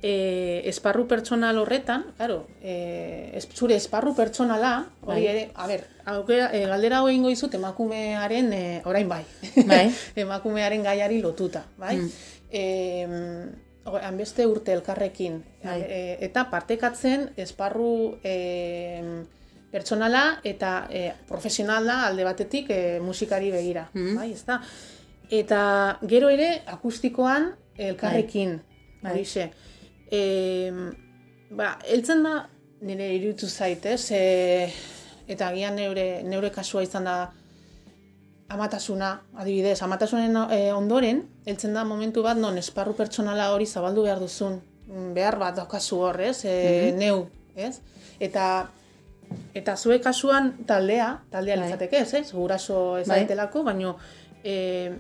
[0.05, 5.31] e, esparru pertsonal horretan, claro, e, zure esparru pertsonala, hori Bai.
[5.33, 9.23] ere, a ber, aukera, e, galdera hau egingo dizut emakumearen, e, orain bai,
[9.65, 9.87] Bai.
[10.27, 11.97] emakumearen gaiari lotuta, bai?
[11.97, 12.11] Mm.
[12.53, 12.65] E,
[14.05, 15.81] hanbeste urte elkarrekin, Bai.
[15.89, 19.25] e, eta partekatzen esparru e,
[19.73, 24.17] pertsonala eta e, profesionala alde batetik e, musikari begira, Mhm.
[24.21, 24.61] bai, ezta?
[25.31, 28.59] Eta gero ere akustikoan elkarrekin,
[29.03, 29.13] Bai.
[29.13, 29.51] horixe.
[30.15, 30.73] E,
[31.51, 32.35] ba, heltzen da
[32.85, 34.11] nire iruditu zait, ez?
[34.15, 34.69] E,
[35.31, 37.17] eta agian neure, neure kasua izan da
[38.55, 44.21] amatasuna, adibidez, amatasunen e, ondoren, heltzen da momentu bat non esparru pertsonala hori zabaldu behar
[44.23, 46.45] duzun, mm, behar bat daukazu hor, ez?
[46.45, 47.25] E, Neu,
[47.57, 47.79] ez?
[48.21, 48.49] Eta
[49.57, 51.65] eta zure kasuan taldea, taldea Bai.
[51.65, 52.33] litzateke, ez?
[52.37, 53.25] Guraso ez Bai.
[53.65, 53.97] baino
[54.45, 54.93] e,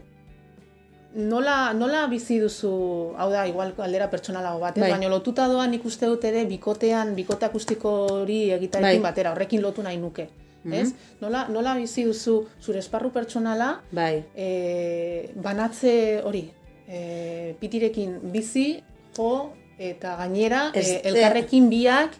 [1.14, 2.70] nola, nola bizi duzu,
[3.16, 4.82] hau da, igual aldera pertsonalago bat, ez?
[4.82, 4.90] Bai.
[4.96, 9.10] baina lotuta doan nik uste dut ere bikotean, bikote akustiko hori egitarekin Bai.
[9.10, 10.28] batera, horrekin lotu nahi nuke.
[10.64, 10.94] Ez?
[11.20, 14.24] Nola, nola bizi duzu zure esparru pertsonala Bai.
[14.34, 16.46] e, banatze hori,
[16.88, 18.80] e, pitirekin bizi,
[19.16, 22.16] jo, eta gainera Ez- e, elkarrekin biak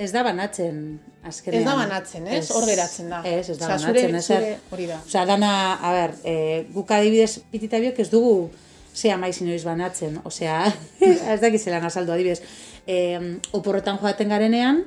[0.00, 1.60] Ez da banatzen, azkenean.
[1.62, 2.50] ez da banatzen, ez?
[2.50, 3.22] Hor geratzen da.
[3.24, 4.08] Ez, ez da Osea, banatzen.
[4.08, 5.00] zure- ez zure- hori da.
[5.06, 5.52] Osea, dana,
[5.82, 8.50] a ber, e, guk adibidez pitita biok ez dugu
[8.94, 10.20] zea maiz inoiz banatzen.
[10.24, 10.64] Osea,
[11.34, 12.40] ez dakit zelan azaldu adibidez.
[12.86, 13.18] E,
[13.52, 14.84] oporretan joaten garenean,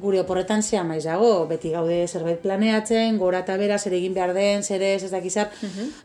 [0.00, 4.32] gure oporretan zea maiz dago, beti gaude zerbait planeatzen, gora eta bera, zer egin behar
[4.36, 5.50] den, zer ez, ez dakizar,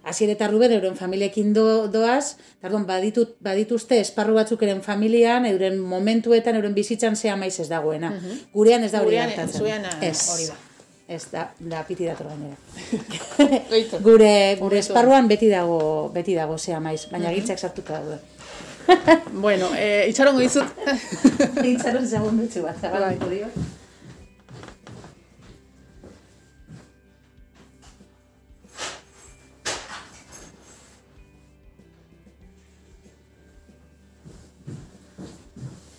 [0.04, 5.80] hasier eta Ruben euren familiekin do, doaz, tardon, baditut, badituzte esparru batzuk eren familian, euren
[5.80, 8.14] momentuetan, euren bizitzan zea maiz ez dagoena.
[8.54, 9.60] Gurean ez da hori Gurean, gertatzen.
[9.60, 10.30] zuena Ez.
[10.36, 10.62] hori da.
[11.08, 12.58] Ez da, da piti dator gainera.
[14.08, 18.18] Gure gure esparruan beti dago beti dago zea maiz, baina giltzak sartuta daude.
[19.34, 20.66] Bueno, e, itxarongo dizut.
[21.64, 22.90] Itxaron segundutxu bat, Bai.
[22.90, 23.48] zabalduko dio.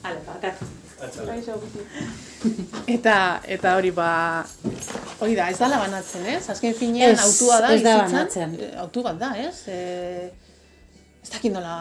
[0.07, 0.67] Ale, barkatu.
[2.97, 3.17] eta
[3.57, 4.11] eta hori ba
[5.21, 6.43] hori da, ez dala banatzen, ez?
[6.53, 8.55] Azken finean Ez, autua da ez da banatzen.
[8.57, 9.57] E, autu bat da, ez?
[9.69, 10.31] E,
[11.27, 11.75] ez dakit nola...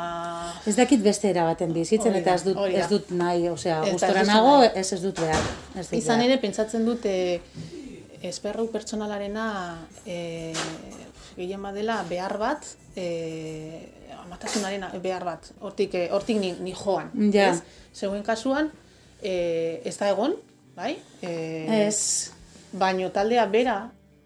[0.67, 4.57] Ez dakit beste era baten bizitzen eta ez dut ez dut nahi, osea, gustora nago,
[4.65, 5.49] ez ez dut behar.
[5.75, 7.39] Ez dut Izan ere, pentsatzen dut, e,
[8.25, 9.47] esperru pertsonalarena
[10.03, 10.17] e,
[11.37, 13.89] gehien badela behar bat, e,
[14.25, 17.11] amatasunaren behar bat, hortik, e, hortik ni, ni joan.
[17.33, 17.51] Ja.
[17.51, 17.61] Ez?
[17.95, 18.71] Zeuen kasuan,
[19.21, 20.35] e, ez da egon,
[20.75, 20.95] bai?
[21.21, 22.31] E, Ez,
[22.75, 23.75] Baino taldea bera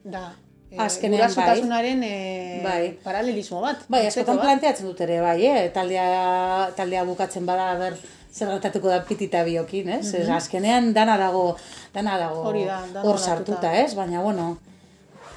[0.04, 0.32] da.
[0.72, 2.98] E, Azkenean, gurasotasunaren, e, Bai.
[3.04, 3.84] paralelismo bat.
[3.90, 5.70] Bai, askotan planteatzen dut ere, bai, eh?
[5.74, 7.96] taldea, taldea bukatzen bada, ber,
[8.34, 10.14] zer gertatuko da pitita biokin, ez?
[10.14, 11.56] Ez, azkenean dana dago,
[11.94, 13.18] dana dago da, hor batuta.
[13.18, 13.96] sartuta, ez?
[13.98, 14.58] Baina, bueno,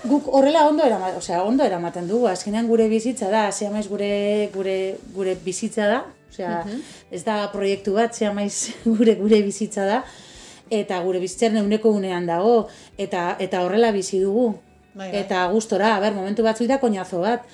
[0.05, 4.51] guk horrela ondo erama, osea, ondo eramaten dugu, azkenean gure bizitza da, zea maiz gure,
[4.55, 6.59] gure, gure bizitza da, osea,
[7.11, 10.03] ez da proiektu bat, zea maiz gure, gure bizitza da,
[10.73, 12.67] eta gure bizitzaren euneko unean dago,
[12.99, 14.53] eta, eta horrela bizi dugu.
[14.93, 15.23] Bai, bai.
[15.23, 17.47] Eta gustora, a ber, momentu batzu da koñazo bat.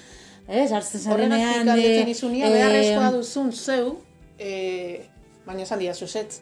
[0.49, 1.67] Ez, hartzen Horregatik zarenean...
[1.69, 3.99] galdetzen eh, izunia, eh, beharrezkoa duzun zeu,
[4.39, 4.53] e,
[5.47, 6.41] baina esan dira zuzetz.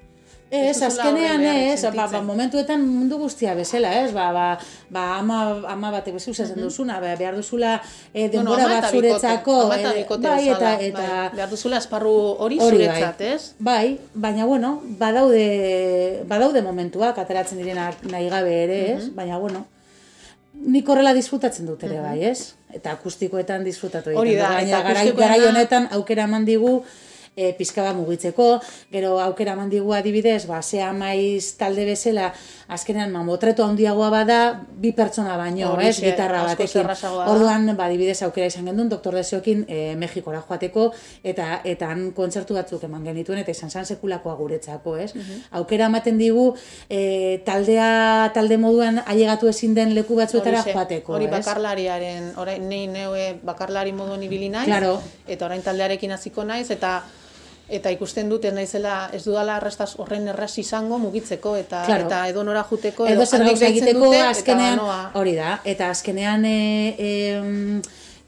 [0.50, 4.44] Ez, azkenean ez, ba, ba, momentuetan mundu guztia bezala, ez, ba, ba,
[4.94, 7.80] ba ama, ama batek bezu esaten duzuna, ba, behar duzula
[8.14, 11.30] eh, denbora ama bat zuretzako, eta eh, bai, eta, bezala, eta, bai.
[11.34, 13.32] behar duzula esparru hori, Hori zuretzat, bai.
[13.34, 13.54] ez?
[13.58, 19.08] Bai, baina bueno, badaude, badaude momentuak ateratzen direnak nahi gabe ere, ez?
[19.18, 19.64] Baina bueno,
[20.54, 22.54] nik horrela disfrutatzen dut ere bai, ez?
[22.70, 26.76] Eta akustikoetan disfrutatu egiten Hori da, Baina garai honetan aukera eman digu
[27.36, 32.30] e, pizka bat mugitzeko, gero aukera eman digu adibidez, ba, zea maiz talde bezala,
[32.72, 34.38] azkenean mamotreto handiagoa bada,
[34.72, 36.88] bi pertsona baino, ez, Horixe, gitarra batekin.
[37.28, 40.88] Orduan, ba, adibidez aukera izan gendun, doktor deseokin e, Mexikora joateko,
[41.22, 45.12] eta eta han kontzertu batzuk eman genituen, eta izan zan sekulakoa guretzako, ez?
[45.14, 45.44] Mhm.
[45.60, 46.46] Aukera ematen digu,
[46.88, 51.34] e, taldea, talde moduan ailegatu ezin den leku batzuetara Horixe, joateko, Hori ez?
[51.36, 55.02] bakarlariaren, orain nei neue bakarlari moduan ibili naiz, Claro.
[55.28, 57.02] eta orain taldearekin hasiko naiz, eta
[57.68, 62.06] eta ikusten dut ez naizela ez dudala arrastaz horren erraz izango mugitzeko eta Claro.
[62.06, 65.60] eta edo nora juteko edo zer handik gauza deitzen egiteko dute, azkenean eta hori da
[65.64, 67.10] eta azkenean e, e,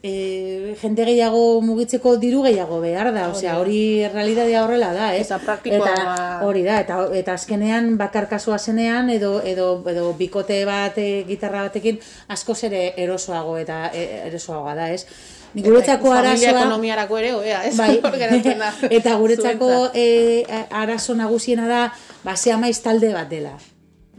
[0.03, 5.27] e, jende gehiago mugitzeko diru gehiago behar da, osea hori realitatea horrela da, ez?
[5.27, 10.65] Eta praktikoa Eta hori da, eta eta azkenean bakar kasua zenean edo edo edo bikote
[10.67, 11.99] bat e, gitarra batekin
[12.29, 15.07] askoz ere erosoago eta erosoagoa da, ez?
[15.55, 17.75] Nik guretzako arazoa ekonomiarako ere, hobea, ez?
[17.79, 17.99] Bai,
[18.63, 18.73] da.
[19.01, 21.83] eta guretzako e, arazo nagusiena da,
[22.25, 23.57] ba, maiz talde bat dela,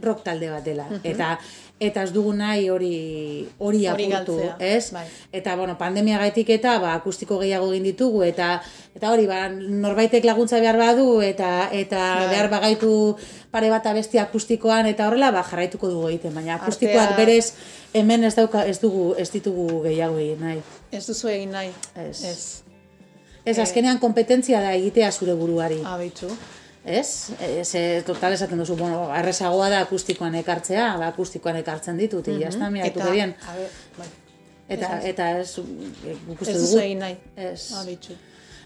[0.02, 1.36] rock talde bat dela, eta
[1.80, 4.92] eta ez dugu nahi hori hori apurtu, ez?
[4.92, 5.06] bai.
[5.32, 8.50] Eta bueno, pandemia gaitik eta ba, akustiko gehiago egin ditugu eta
[8.94, 12.28] eta hori ba, norbaitek laguntza behar badu eta eta Bai.
[12.34, 12.92] behar bagaitu
[13.50, 17.52] pare bat abesti akustikoan eta horrela ba jarraituko dugu egiten, baina akustikoak Artea- berez
[17.94, 20.62] hemen ez dauka ez dugu ez ditugu gehiago egin nahi.
[20.92, 21.72] Ez duzu egin nahi.
[21.96, 22.24] Ez.
[22.24, 22.62] Ez.
[23.44, 25.80] Ez azkenean kompetentzia da egitea zure buruari.
[25.84, 26.28] Abitzu.
[26.84, 27.30] Ez?
[27.40, 32.32] E, ze total esaten duzu, bueno, errezagoa da akustikoan ekartzea, ba, akustikoan ekartzen ditut, mm
[32.32, 32.42] -hmm.
[32.44, 33.34] jazta, miratu Eta, bien.
[33.48, 34.06] a ber, bai.
[34.68, 36.84] Eta, eta ez, e, guk uste Ez duzu dugu.
[36.84, 37.16] egin nahi.
[37.36, 37.72] Ez.
[37.82, 38.12] Abitzu.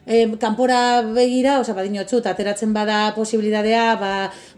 [0.07, 4.11] E, kanpora begira, osea, badinotzut, ateratzen bada posibilitatea, ba,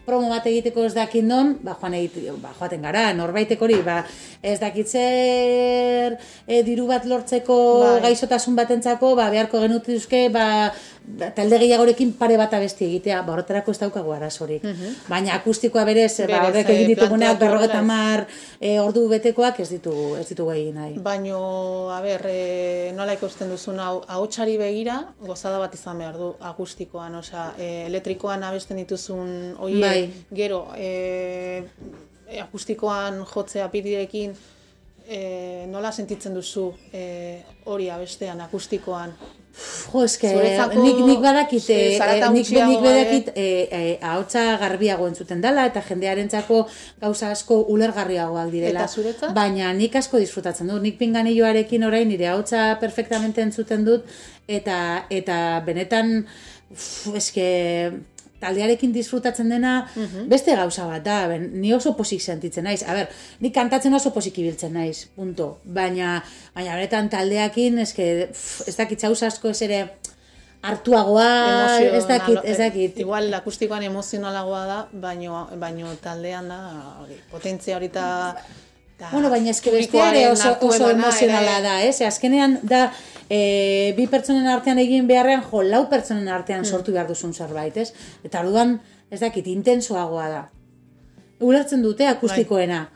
[0.07, 4.01] promo bat egiteko ez dakit non, ba, joan egite, ba, joaten gara, norbaitek hori, ba,
[4.43, 8.01] ez dakit zer e, diru bat lortzeko Bai.
[8.09, 10.47] gaixotasun batentzako, ba, beharko genutuzke, ba,
[11.37, 14.64] talde gehiagorekin pare bat abesti egitea, ba, horretarako ez daukagu arazorik.
[15.09, 18.25] Baina akustikoa berez, ba, Berez, horrek egin eh, dituguneak planteatu berrogeta mar
[18.61, 20.97] e, ordu betekoak ez ditugu, ez ditugu egin nahi.
[21.05, 21.38] Baino,
[21.95, 27.21] a ber, e, nola ikusten duzun hau, ahotsari begira, gozada bat izan behar du akustikoan,
[27.23, 29.31] osea, e, elektrikoan abesten dituzun
[29.62, 30.11] oie, Bai.
[30.35, 31.62] gero, e,
[32.42, 34.35] akustikoan jotzea pidirekin,
[35.07, 39.14] e, nola sentitzen duzu e, hori abestean, akustikoan?
[39.57, 42.81] Jo, eske, Zuretzako, nik, nik badakit, eh, eh, nik, nik gabe.
[42.85, 46.59] badakit eh, eh, ahotsa garbiago entzuten dela eta jendearentzako
[47.01, 48.85] gauza asko ulergarriagoak direla.
[48.85, 49.33] Eta zuretzat?
[49.37, 50.83] Baina nik asko disfrutatzen dut.
[50.85, 54.05] Nik pinganilloarekin orain nire ahotsa perfectamente entzuten dut
[54.47, 56.19] eta eta benetan
[56.71, 57.49] uf, eske
[58.47, 60.29] taldearekin disfrutatzen dena Mhm.
[60.31, 62.83] beste gauza bat da, ben, ni oso posik sentitzen naiz.
[62.87, 63.09] A ber,
[63.41, 65.59] ni kantatzen oso posik ibiltzen naiz, punto.
[65.65, 66.23] Baina,
[66.55, 69.81] baina benetan taldeakin, eske, pff, ez dakit zauz asko ez ere
[70.67, 72.99] hartuagoa, ez dakit, ez dakit.
[72.99, 76.61] Igual akustikoan emozionalagoa da, baino, baino taldean da,
[77.03, 78.07] hori, potentzia hori eta...
[79.13, 81.99] Bueno, baina eske bestea ere oso, oso emozionala da, ez?
[82.01, 82.87] Azkenean da,
[83.31, 86.71] e, bi pertsonen artean egin beharrean, jo, lau pertsonen artean Hmm.
[86.71, 87.93] sortu behar duzun zerbait, ez?
[88.25, 90.45] Eta orduan, ez dakit, intensoagoa da.
[91.41, 92.89] Ulertzen dute akustikoena,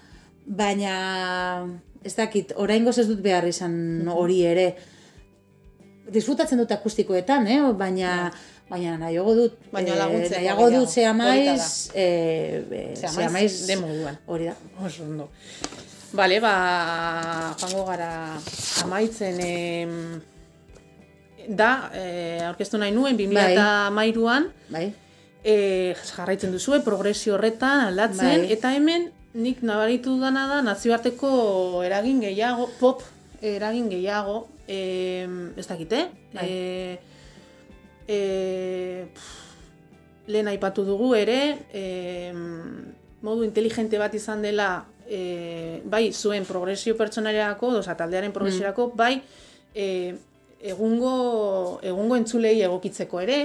[0.46, 1.66] baina
[2.04, 4.08] ez dakit, oraingoz ez dut behar izan Hmm.
[4.08, 4.76] hori ere.
[6.10, 7.60] Disfrutatzen dut akustikoetan, eh?
[7.72, 8.32] baina
[8.70, 13.76] baina nahiago dut, Baina eh, laguntzeko nahiago dut zea maiz, eh, eh, Zea maiz, de
[13.76, 14.18] moduan.
[14.26, 14.54] Hori da.
[14.86, 15.28] Oso ondo.
[16.12, 18.10] Bale, ba, joango gara
[18.82, 19.92] amaitzen em,
[21.46, 24.88] da, e, aurkeztu nahi nuen, 2008an, Bai.
[25.44, 25.54] e,
[26.16, 28.50] jarraitzen duzue, progresio horretan aldatzen, Bai.
[28.56, 33.06] eta hemen nik nabaritu dana da nazioarteko eragin gehiago, pop
[33.40, 36.46] eragin gehiago, e, ez dakite, Bai.
[36.50, 36.98] e,
[38.10, 42.32] e, pff, lehen aipatu dugu ere, e,
[43.22, 49.16] modu inteligente bat izan dela, e, bai zuen progresio pertsonariako, oza, taldearen progresiorako, bai
[49.74, 50.14] e,
[50.62, 53.40] egungo, egungo entzulei egokitzeko ere,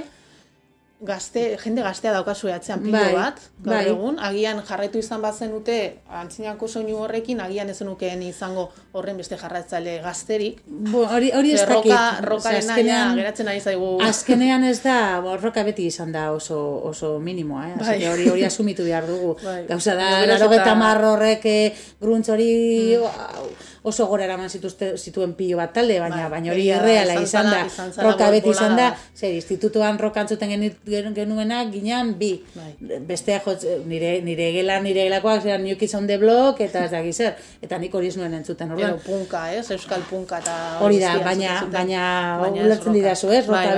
[1.01, 3.89] gazte, jende gaztea daukazue atzean pilo Bai, bat, gaur bai.
[3.91, 9.97] egun, agian jarraitu izan bazenute antzinako soinu horrekin, agian ez zenukeen izango horren beste jarraitzaile
[10.01, 10.62] gazterik.
[10.65, 11.91] Bo, hori hori ez dakit.
[11.91, 13.91] roka, rokaren azkenean- geratzen ari zaigu.
[14.01, 17.73] Azkenean ez da, bo, roka beti izan da oso, oso minimoa, eh?
[17.79, 17.99] Bai.
[17.99, 19.36] que hori, hori asumitu behar dugu.
[19.43, 19.65] Bai.
[19.67, 23.74] Gauza da, laro eta- eta marro horrek, eh, gruntz hori, Mm.
[23.86, 27.45] Oso gora eraman zituzte, zituen pilo bat talde, baina Bai, baina hori da, irreala izan
[27.54, 27.60] da,
[28.04, 32.32] roka beti izan da, zer, institutuan roka antzuten genu- gen- genuenak ginean bi.
[32.56, 32.71] Bai.
[33.08, 36.91] Bestea jotz, nire, nire gela, nire gelakoak zeran New Kids on the Block, eta ez
[36.91, 39.00] dakit zer, eta nik hori nuen entzuten, orduan.
[39.06, 39.69] punka, ez?
[39.71, 40.56] Euskal punka eta...
[40.82, 41.71] Hori da, guztia baina, zuten.
[41.78, 42.04] baina,
[42.41, 42.98] Baina ez ulertzen roka.
[43.00, 43.45] didazu, ez?
[43.48, 43.76] Roka Bai,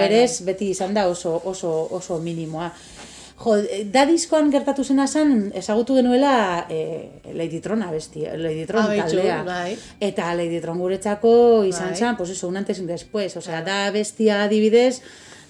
[3.38, 3.46] bai.
[3.46, 8.96] Jo, da diskoan gertatu zena zen, ezagutu genuela e, Lady Tron abesti, Lady Tron Ah,
[9.06, 9.44] taldea.
[9.44, 9.78] bai.
[10.00, 11.98] Eta Lady Tron guretzako izan Bai.
[11.98, 13.38] zen, pues eso, un antes y un después.
[13.38, 15.02] Osea, da bestia adibidez,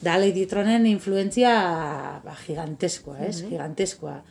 [0.02, 3.44] da Lady Tronen influentzia ba, giganteskoa, ez?
[3.48, 4.24] Giganteskoa.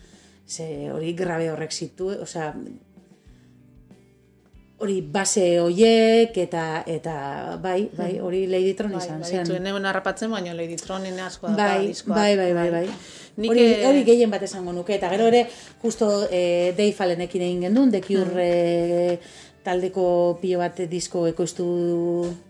[0.47, 2.55] Ze hori grabe horrek zitu, osea,
[4.79, 7.15] hori base hoiek eta eta
[7.63, 9.45] bai, bai, hori Lady Tron Bai, izan bai, zen.
[9.47, 12.19] dituen neuen harrapatzen, baina Lady Tronen asko da Bai, diskoak.
[12.19, 12.83] bai, bai, bai, bai.
[12.87, 15.43] Nik, Hori, eh, hori gehien bat esango nuke, eta gero ere,
[15.83, 19.19] justo e, Dave Allenekin egin gendun, The Cure e,
[19.67, 21.67] taldeko pilo bat disko ekoiztu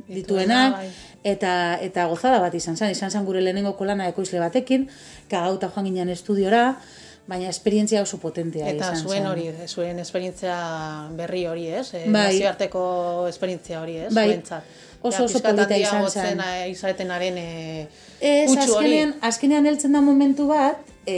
[0.07, 0.91] dituenak, bai.
[1.25, 4.87] eta, eta gozada bat izan zen, izan zen gure lehenengo kolana ekoizle batekin,
[5.33, 6.77] kagauta joan ginen estudiora,
[7.27, 9.27] baina esperientzia oso potentea Eta izan zuen zen.
[9.27, 10.57] hori, zuen esperientzia
[11.19, 11.89] berri hori, ez?
[11.95, 12.13] E, Bai.
[12.33, 14.13] Nazioarteko esperientzia hori, ez?
[14.15, 14.29] Bai.
[14.29, 14.65] Zuentzat.
[15.03, 16.41] Oso- oso polita izan zen.
[16.41, 17.89] eh, izatenaren e,
[18.21, 18.87] Ez, kutsu hori.
[18.87, 21.17] azkenean, azkenean heltzen da momentu bat, e,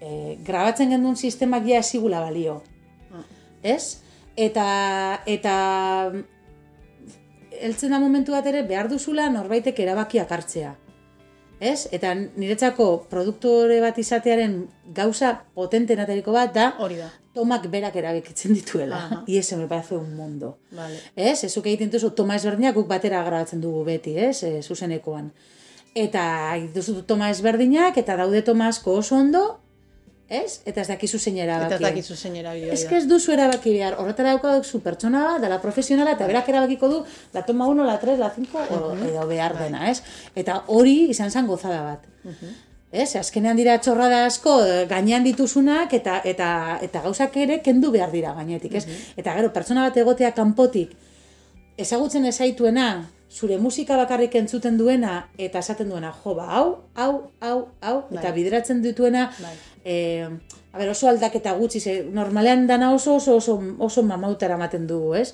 [0.00, 2.62] e, grabatzen gendun sistemak ja esigula balio.
[3.12, 3.24] Ah.
[3.62, 3.98] Ez?
[4.36, 6.12] Eta, eta
[7.62, 10.74] heltzen da momentu bat ere behar duzula norbaitek erabakiak hartzea.
[11.62, 11.86] Ez?
[11.94, 14.56] Eta niretzako produktore bat izatearen
[14.96, 17.06] gauza potentenateriko bat da Hori da.
[17.36, 18.96] tomak berak erabekitzen dituela.
[18.96, 19.22] Aha.
[19.30, 20.58] Y eso me parece un mundo.
[20.72, 20.98] Vale.
[21.14, 25.30] Ez, ezuk egiten duzu toma ezberdinak guk batera grabatzen dugu beti, ez, e, zuzenekoan.
[25.94, 29.61] Eta duzu toma ezberdinak, eta daude toma asko oso ondo,
[30.32, 30.60] ez?
[30.64, 31.68] Eta ez dakizu zein erabaki.
[31.68, 35.60] Eta ez dakizu zein hori Ez ez duzu erabaki behar, horretara daukazu pertsona bat, dela
[35.60, 37.00] profesionala, eta berak erabakiko du,
[37.34, 40.02] la toma 1, la 3, la 5, o, edo behar dena, ez?
[40.34, 42.08] Eta hori izan zen gozada bat.
[42.92, 46.48] Ez, azkenean dira txorrada asko eh, gainean dituzunak eta eta
[46.84, 48.84] eta gauzak ere kendu behar dira gainetik, ez?
[49.16, 50.92] Eta gero pertsona bat egotea kanpotik
[51.80, 52.88] ezagutzen ezaituena,
[53.32, 58.28] zure musika bakarrik entzuten duena eta esaten duena, jo, ba, hau, hau, hau, hau, eta
[58.28, 58.34] Bai.
[58.36, 59.54] bideratzen dituena, Bai.
[59.84, 60.28] eh,
[60.72, 65.14] a ber, oso aldaketa gutxi, ze, normalean dana oso oso oso, oso mamautara ematen dugu,
[65.16, 65.32] ez?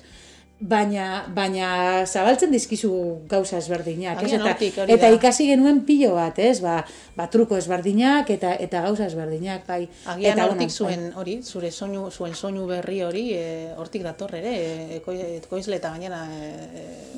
[0.59, 1.67] Baina, baina
[2.03, 2.89] zabaltzen dizkizu
[3.31, 4.33] gauza ezberdinak, ez?
[4.35, 6.57] Eta, hortik, eta ikasi genuen pilo bat, ez?
[6.59, 6.81] Ba,
[7.15, 9.85] ba truko ezberdinak eta eta gauza ezberdinak, bai.
[10.11, 13.45] Agian eta, hortik zuen hori, zure soinu, zuen soinu berri hori, e,
[13.79, 16.51] hortik dator ere, e, eko, ekoizle eta gainera e,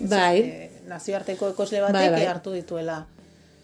[0.05, 0.37] Bai.
[0.45, 2.27] e, nazioarteko ekoizle batek Bai, bai.
[2.29, 2.99] hartu dituela.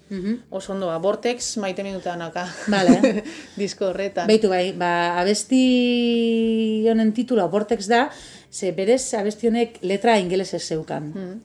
[0.10, 0.48] Mhm.
[0.50, 2.48] Oso ondo, ba, Vortex maite minutan aka.
[2.68, 3.24] Vale.
[3.60, 4.28] Disko horretan.
[4.28, 8.08] Beitu bai, ba, abesti honen titula Vortex da,
[8.52, 11.12] ze berez abesti honek letra ingelesez zeukan.
[11.14, 11.38] Mm.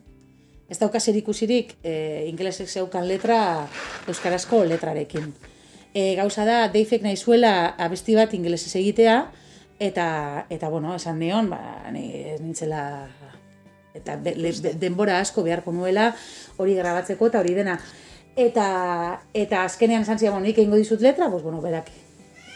[0.71, 3.69] Ez dauka zer ikusirik e, ingelesez zeukan letra
[4.09, 5.33] euskarazko letrarekin.
[5.93, 9.19] E, gauza da, Deifek nahi zuela abesti bat ingelesez egitea,
[9.83, 12.85] eta, eta bueno, esan nion, ba, ni ez nintzela
[13.93, 16.13] eta be, le, denbora asko beharko nuela
[16.57, 17.79] hori grabatzeko eta hori dena.
[18.37, 21.91] Eta, eta azkenean esan zidan, bueno, nik egingo dizut letra, pues bueno, berak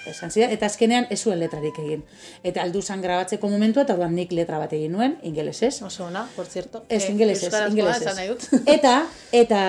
[0.07, 2.05] esan zidan, eta azkenean ez zuen letrarik egin.
[2.47, 5.83] Eta aldu zan grabatzeko momentua, eta orduan nik letra bat egin nuen, ingelesez.
[5.83, 6.85] Oso ona, por cierto.
[6.89, 8.03] Ez, Eh, ingelesez, euskarazkoa ingelesez.
[8.03, 8.47] esan nahi dut.
[8.77, 8.93] Eta,
[9.33, 9.63] eta,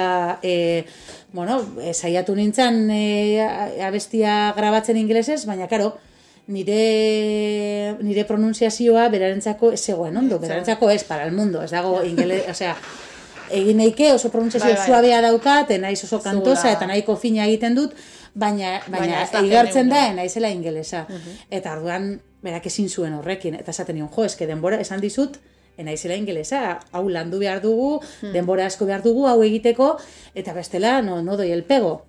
[0.43, 0.85] e,
[1.33, 3.41] bueno, e, saiatu nintzen e,
[3.83, 5.97] abestia grabatzen ingelesez, baina, karo,
[6.47, 12.43] nire, nire pronunziazioa berarentzako ez zegoen ondo, berarentzako ez, para el mundo, ez dago ingele,
[12.49, 12.77] osea,
[13.51, 14.85] egin neike oso pronunziazio Bai, bai.
[14.87, 17.93] suabea daukat, naiz oso kantosa eta nahiko fina egiten dut,
[18.33, 20.15] baina, baina, Baina igartzen da, geneuna.
[20.21, 21.05] naizela ingelesa.
[21.49, 25.37] Eta orduan, berak ezin zuen horrekin, eta esaten nion, jo, eske denbora esan dizut,
[25.77, 28.01] naizela ingelesa, hau landu behar dugu,
[28.33, 29.97] denbora asko behar dugu, hau egiteko,
[30.35, 32.05] eta bestela, no, no doi el pego.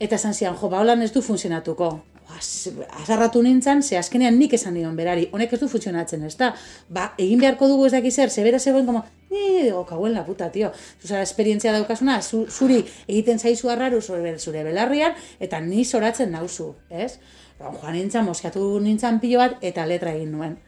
[0.00, 2.02] Eta esan zian, jo, ba, holan ez du funtzionatuko.
[2.36, 2.72] Az-
[3.02, 6.54] Azarratu nintzen, ze azkenean nik esan nion berari, honek ez du funtzionatzen, ez da?
[6.88, 10.50] Ba, egin beharko dugu ez dakiz zer, zebera zegoen, como, ni, digo, kauen la puta,
[10.50, 10.72] tio.
[11.00, 16.74] Zuzara, esperientzia daukasuna, zu, zuri egiten zaizu arraru zure, zure belarrian, eta ni zoratzen nauzu,
[16.90, 17.18] ez?
[17.58, 20.58] Ba, joan nintzen, moskeatu nintzen pilo bat, eta letra egin nuen.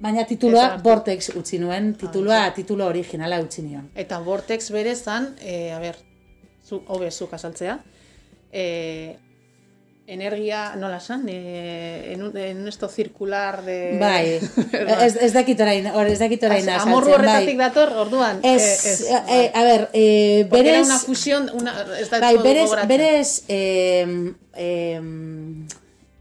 [0.00, 0.50] Baina hartu.
[0.82, 3.90] Vortex utzi nuen, titulua, titulo originala utzi nion.
[3.94, 5.96] Eta Vortex berezan, e, a ber,
[6.64, 7.78] zu, hobe zuk azaltzea,
[8.52, 9.16] e,
[10.10, 13.96] energia, nola esan, e, en, un- en esto circular de...
[14.00, 14.40] Bai,
[15.06, 17.66] ez, ez dakit orain, hor ez dakit orain Az- azaltzen, Amorru horretatik bai.
[17.68, 18.40] dator, orduan.
[18.42, 18.66] Ez,
[19.06, 22.34] eh, eh, eh, a ber, eh, Porque era berez, una fusión, una, ez da bai,
[22.36, 22.88] ez berez, gogoratzen.
[22.88, 25.00] berez, eh, eh,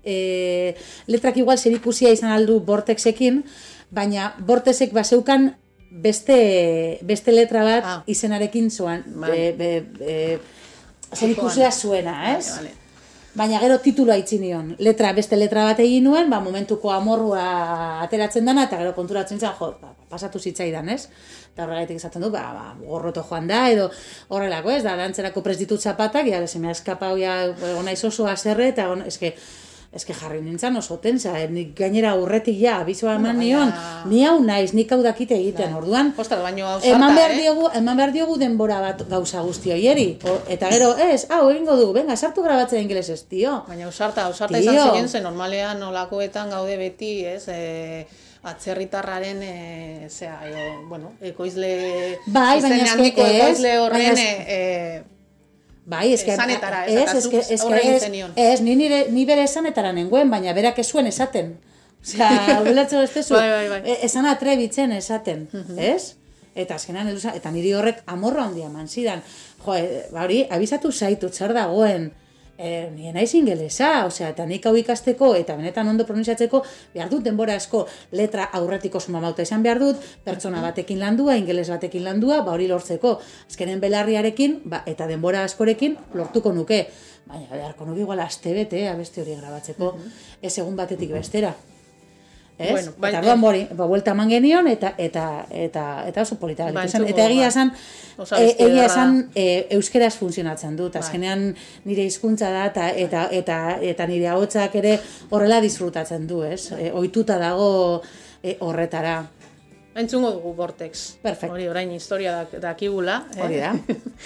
[0.04, 0.76] eh,
[1.08, 3.44] letrak igual zer ikusia izan aldu Vortexekin,
[3.92, 5.56] baina bortezek baseukan
[5.90, 8.04] beste, beste letra bat Ah.
[8.06, 9.34] izenarekin zoan, Vale.
[9.34, 10.40] be, be, be,
[11.18, 12.52] zer ikusea zuena, ez?
[12.54, 12.79] Vale, vale.
[13.40, 14.74] Baina gero titulua itzi nion.
[14.84, 17.44] Letra, beste letra bat egin nuen, ba, momentuko amorrua
[18.04, 21.06] ateratzen dana, eta gero konturatzen zen, jo, ba, pasatu zitzaidan, ez?
[21.54, 23.88] Eta horregaitik esaten du, ba, ba, gorroto joan da, edo
[24.36, 24.82] horrelako, ez?
[24.84, 27.38] Da, dantzerako prest ditut zapatak, ja, se me ha eskapau, ja,
[27.80, 29.32] onaiz oso aserre, eta on, eske,
[29.92, 33.72] eske jarri nintzen oso tensa, eh, nik gainera urretik ja, abizoa eman nion,
[34.06, 37.40] ni hau naiz, nik hau dakite egiten, orduan, Ostras, baino hau Eman behar, eh?
[37.42, 40.20] diogu, eman behar diogu denbora bat gauza guzti hoieri.
[40.48, 43.64] Eta gero, ez, hau egingo du, venga, sartu grabatzen ingelesez, tio.
[43.68, 44.72] Baina ausarta, ausarta Tio.
[44.72, 48.06] izan ziren, ze normalean nolakoetan gaude beti, ez, e,
[48.44, 55.04] atzerritarraren, e, zera, e, bueno, ekoizle, Bai, baina handiko ekoizle baina horren, es- e,
[55.90, 60.54] Bai, eske, Esanetara, ez, ez, eske, eske, ez, ni, nire, ni bere esanetara nengoen, baina
[60.54, 61.56] berak ez zuen esaten.
[62.06, 63.80] Osea, ulertzen ez tezu, Bai, bai, bai.
[63.90, 65.48] e- esan atrebitzen esaten,
[65.82, 66.14] ez?
[66.60, 69.24] Eta azkenan, eta niri horrek amorra handia eman zidan.
[69.66, 72.12] Jo, e, ba hori, abizatu zaitu, txar dagoen,
[72.60, 76.62] e, nire naiz ingelesa, osea, eta nik hau ikasteko, eta benetan ondo pronuntziatzeko,
[76.94, 77.86] behar dut denbora asko
[78.20, 83.16] letra aurretiko sumamauta izan behar dut, pertsona batekin landua, ingeles batekin landua, ba hori lortzeko.
[83.48, 86.84] Azkenen belarriarekin, ba, eta denbora askorekin lortuko nuke.
[87.30, 89.96] Baina beharko nuke igual aste bete, abeste hori grabatzeko,
[90.42, 91.56] ez egun batetik bestera.
[92.60, 92.72] Ez?
[92.74, 93.42] Bueno, bai, eta orduan eh.
[93.42, 97.46] bori, ba, buelta eman genion, eta, eta, eta, eta oso polita Ba, entzuko, Eta egia
[97.46, 99.30] ba, esan, e, abesti egia esan da.
[99.40, 99.46] e,
[99.78, 100.94] euskeraz funtzionatzen dut.
[100.94, 101.00] Bai.
[101.00, 101.46] Azkenean
[101.88, 103.60] nire hizkuntza da, eta, eta, eta,
[103.94, 104.98] eta nire ahotsak ere
[105.30, 106.74] horrela disfrutatzen du, ez?
[106.76, 108.02] E, ohituta dago
[108.44, 109.22] e, horretara.
[109.96, 111.18] entzungo dugu Vortex.
[111.24, 111.54] Perfecto.
[111.56, 113.26] Hori, orain historia dak, dakigula.
[113.38, 113.42] eh?
[113.44, 113.74] Hori da.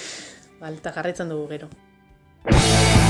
[0.62, 3.03] Bale, eta jarraitzen dugu gero.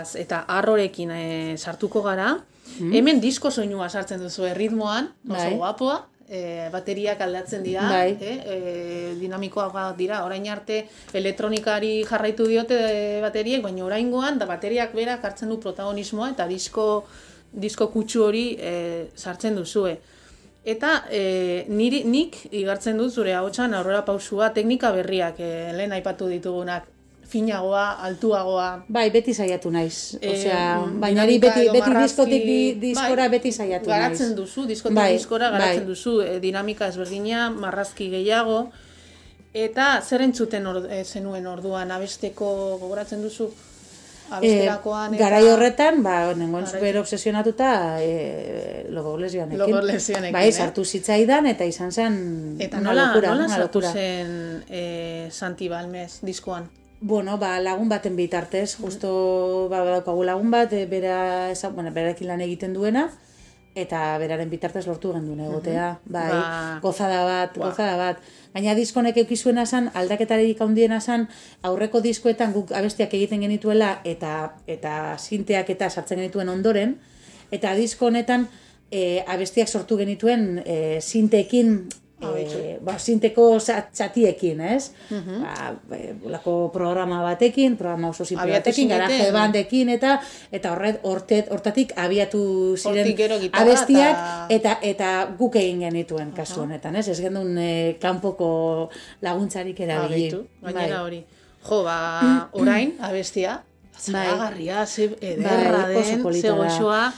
[0.00, 2.38] Aurrera goaz, eta arrorekin e, sartuko gara.
[2.80, 5.56] Hemen disko soinua sartzen duzu erritmoan, oso Bai.
[5.56, 8.16] guapoa, e, bateriak aldatzen dira, Bai.
[8.20, 15.24] e, e, dinamikoak dira, orain arte elektronikari jarraitu diote bateriek, baina oraingoan da bateriak berak
[15.24, 17.04] hartzen du protagonismoa eta disko,
[17.52, 19.98] disko kutsu hori e, sartzen duzue.
[20.64, 26.28] Eta e, niri, nik igartzen dut zure ahotsan aurrera pausua teknika berriak e, lehen aipatu
[26.28, 26.86] ditugunak
[27.30, 30.16] finagoa, altuagoa, Bai, beti saiatu naiz.
[30.20, 34.36] Eh, Osea, mm, baina hori beti, beti diskotik di, diskora bai, beti saiatu garatzen naiz.
[34.40, 35.88] duzu, diskotik Bai, diskora garatzen bai.
[35.94, 38.64] duzu, e, dinamika ezberdina, marrazki gehiago,
[39.54, 43.50] eta zer entzuten or, e, zenuen orduan, abesteko gogoratzen duzu,
[44.30, 49.58] abesterakoan, Eh, eta garai horretan, ba, nengoen super obsesionatuta eh, logo lesionekin.
[49.58, 50.52] Logo lesionekin, Bai, eh?
[50.52, 52.20] sartu zitzaidan eta izan zen
[52.60, 56.68] Eta nola, locura, nola sartu zen e, Santi Balmez diskoan?
[57.00, 62.28] Bueno, ba, lagun baten bitartez, justo ba, badaukagu lagun bat, e, bera, eza, bueno, berarekin
[62.28, 63.06] lan egiten duena,
[63.74, 66.78] eta beraren bitartez lortu genduen egotea, bai, Ba.
[66.82, 67.70] gozada bat, Ba.
[67.70, 68.20] gozada bat.
[68.52, 71.28] Gaina diskonek eukizuena zan, aldaketarik handiena zan,
[71.62, 76.98] aurreko diskoetan guk abestiak egiten genituela, eta eta sinteak eta sartzen genituen ondoren,
[77.50, 78.48] eta disko honetan
[78.90, 81.88] e, abestiak sortu genituen e, sinteekin,
[82.22, 84.90] e, ba, sinteko zat- zatiekin, ez?
[85.10, 90.20] ba, e, olako programa batekin, programa oso simple Abiatu batekin, garaje bandekin, eta
[90.52, 96.96] eta horret, hortet, hortatik abiatu ziren gitarra abestiak, eta eta guk egin genituen kasu honetan,
[96.96, 97.08] ez?
[97.08, 98.90] Ez gendun e, kanpoko
[99.22, 100.30] laguntzarik erabili.
[100.62, 101.02] Gainera Bai.
[101.02, 101.24] hori.
[101.68, 103.62] Jo, ba, orain, abestia,
[103.98, 107.12] zeragarria, ze ederra Bai, den, ze goxoa.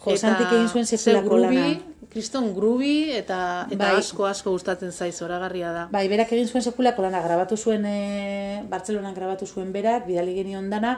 [0.00, 1.89] Jo, Santik egin zuen sekulako lana.
[2.10, 3.98] Kriston groovy, eta, eta Bai.
[4.00, 5.84] asko asko gustatzen zaiz, zoragarria da.
[5.92, 10.66] Bai, berak egin zuen sekulako lana, grabatu zuen, e, Bartzelonan grabatu zuen berak, bidali genion
[10.72, 10.96] dana,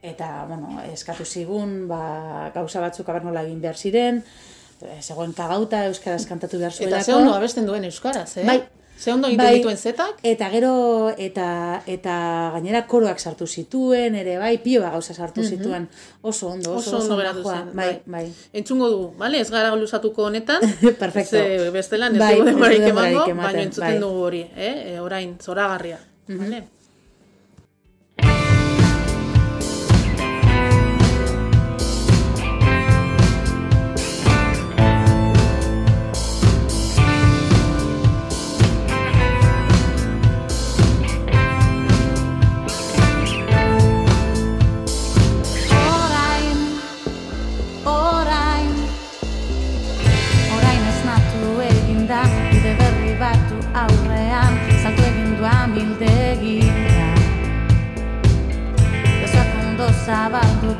[0.00, 4.22] eta, bueno, eskatu zigun, ba, gauza batzuk abernola egin behar ziren,
[4.80, 6.94] e, zegoen kagauta, euskaraz kantatu behar zuelako.
[6.94, 8.46] Eta ze ondo abesten duen euskaraz, eh?
[8.48, 8.62] Bai.
[8.98, 9.56] Ze ondo egiten Bai.
[9.58, 10.20] dituen zetak?
[10.22, 10.70] Eta gero,
[11.18, 12.14] eta, eta
[12.54, 15.88] gainera koroak sartu zituen, ere bai, pioa gauza sartu zituen,
[16.22, 17.70] oso ondo, oso, Oso ondo geratu zen.
[17.76, 18.24] Bai, bai.
[18.52, 19.40] Entzungo dugu, bale?
[19.40, 20.62] Ez gara luzatuko honetan.
[21.02, 21.36] Perfecto.
[21.36, 24.00] Ze bestelan ez Bai, dugu denborarik emango, baina entzuten bai.
[24.00, 24.94] dugu hori, eh?
[24.94, 26.00] E, orain, zoragarria.
[26.28, 26.64] Vale?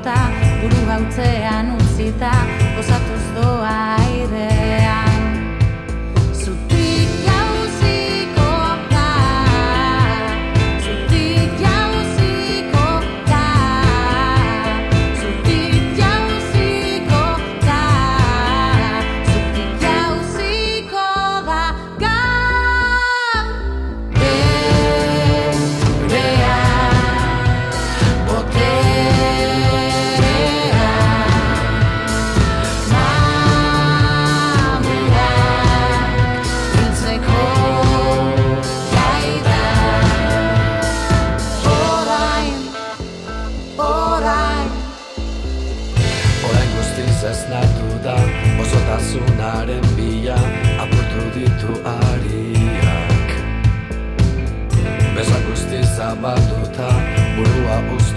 [0.07, 2.30] Buru hautzean utzita
[2.76, 3.75] Gozatuz doa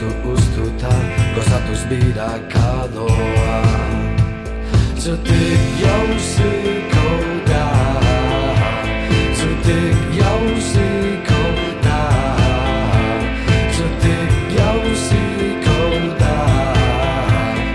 [0.10, 0.90] Burua ustu ustuta
[1.36, 3.62] Gozatuz birakadoa
[4.98, 7.08] Zutik jauziko
[7.46, 7.66] da
[9.38, 11.42] Zutik jauziko
[11.84, 12.02] da
[13.78, 15.78] Zutik jauziko
[16.20, 16.36] da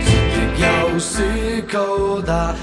[0.07, 2.55] Zutik jauziko da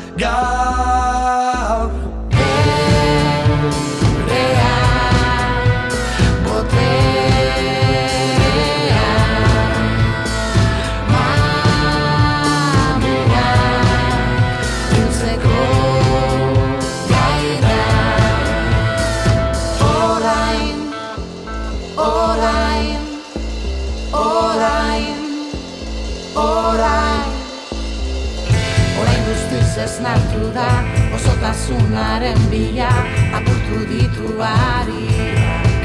[31.51, 32.87] Osotasunaren bila
[33.35, 35.83] Apurtu ditu ariak.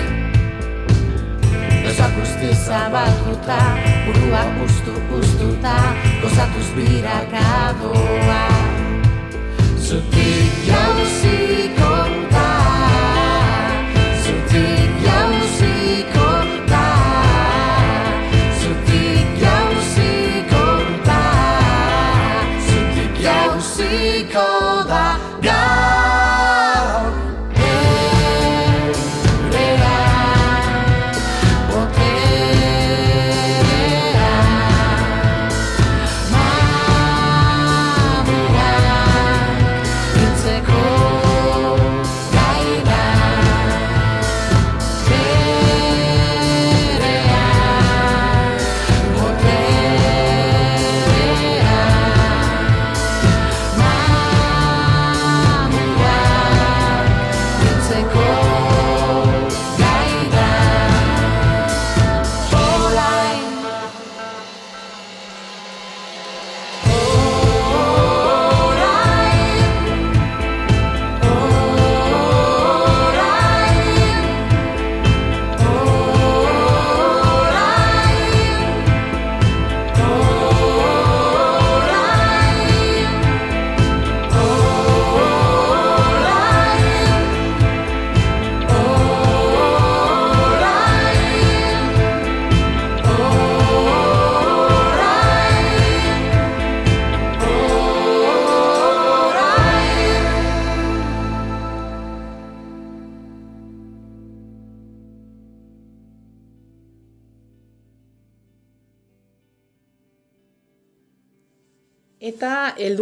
[1.83, 3.59] Gauza guzti zabalduta
[4.07, 5.75] Burua ustu ustuta
[6.23, 8.47] Gozatuz birakadoa
[9.75, 12.06] Zutik jauziko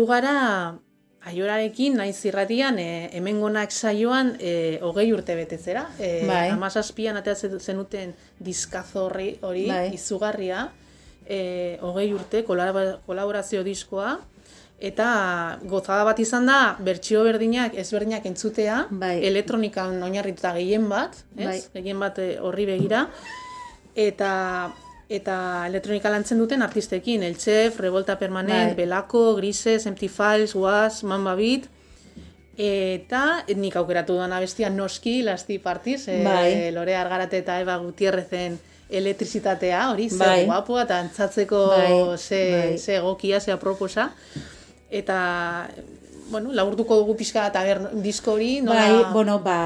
[0.07, 0.75] Gara
[1.25, 5.87] aiorarekin naiz irratian e, hemengonak saioan e, hogei urte betetzera.
[5.99, 6.51] E, Bai.
[6.53, 9.95] Amazazpian atea zen- zenuten diskazo horri hori Bai.
[9.97, 10.67] izugarria.
[11.27, 14.19] E, hogei urte kolaborazio diskoa.
[14.85, 19.15] Eta gozada bat izan da, bertsio berdinak, ezberdinak entzutea, Bai.
[19.25, 21.47] elektronikan oinarrituta gehien bat, ez?
[21.47, 21.61] Bai.
[21.79, 23.07] Gehien bat horri begira.
[23.95, 24.31] Eta
[25.09, 28.85] eta elektronika lantzen duten artistekin, El Chef, Revolta Permanent, Bai.
[28.85, 31.69] Belako, Grises, Empty Files, Was, Mamba Beat,
[32.57, 36.71] eta nik aukeratu duan abestia noski, Lasti Partiz, e, Bai.
[36.73, 40.45] Lore Argarate eta Eba Gutierrezen elektrizitatea, hori, ze Bai.
[40.47, 42.79] guapua, eta antzatzeko Bai, ze, bai.
[42.79, 44.13] ze egokia, ze aproposa.
[44.91, 45.69] Eta,
[46.31, 48.87] bueno, laburtuko dugu pixka eta ber, disko hori, nola...
[48.87, 49.59] Bai, bueno, ba,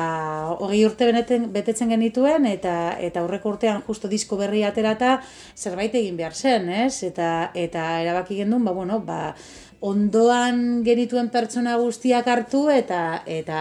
[0.58, 5.18] hogei urte beneten, betetzen genituen, eta eta aurreko urtean justo disko berri aterata
[5.56, 7.02] zerbait egin behar zen, ez?
[7.06, 9.34] Eta, eta erabaki gendun, ba, bueno, ba,
[9.80, 13.58] ondoan genituen pertsona guztiak hartu eta eta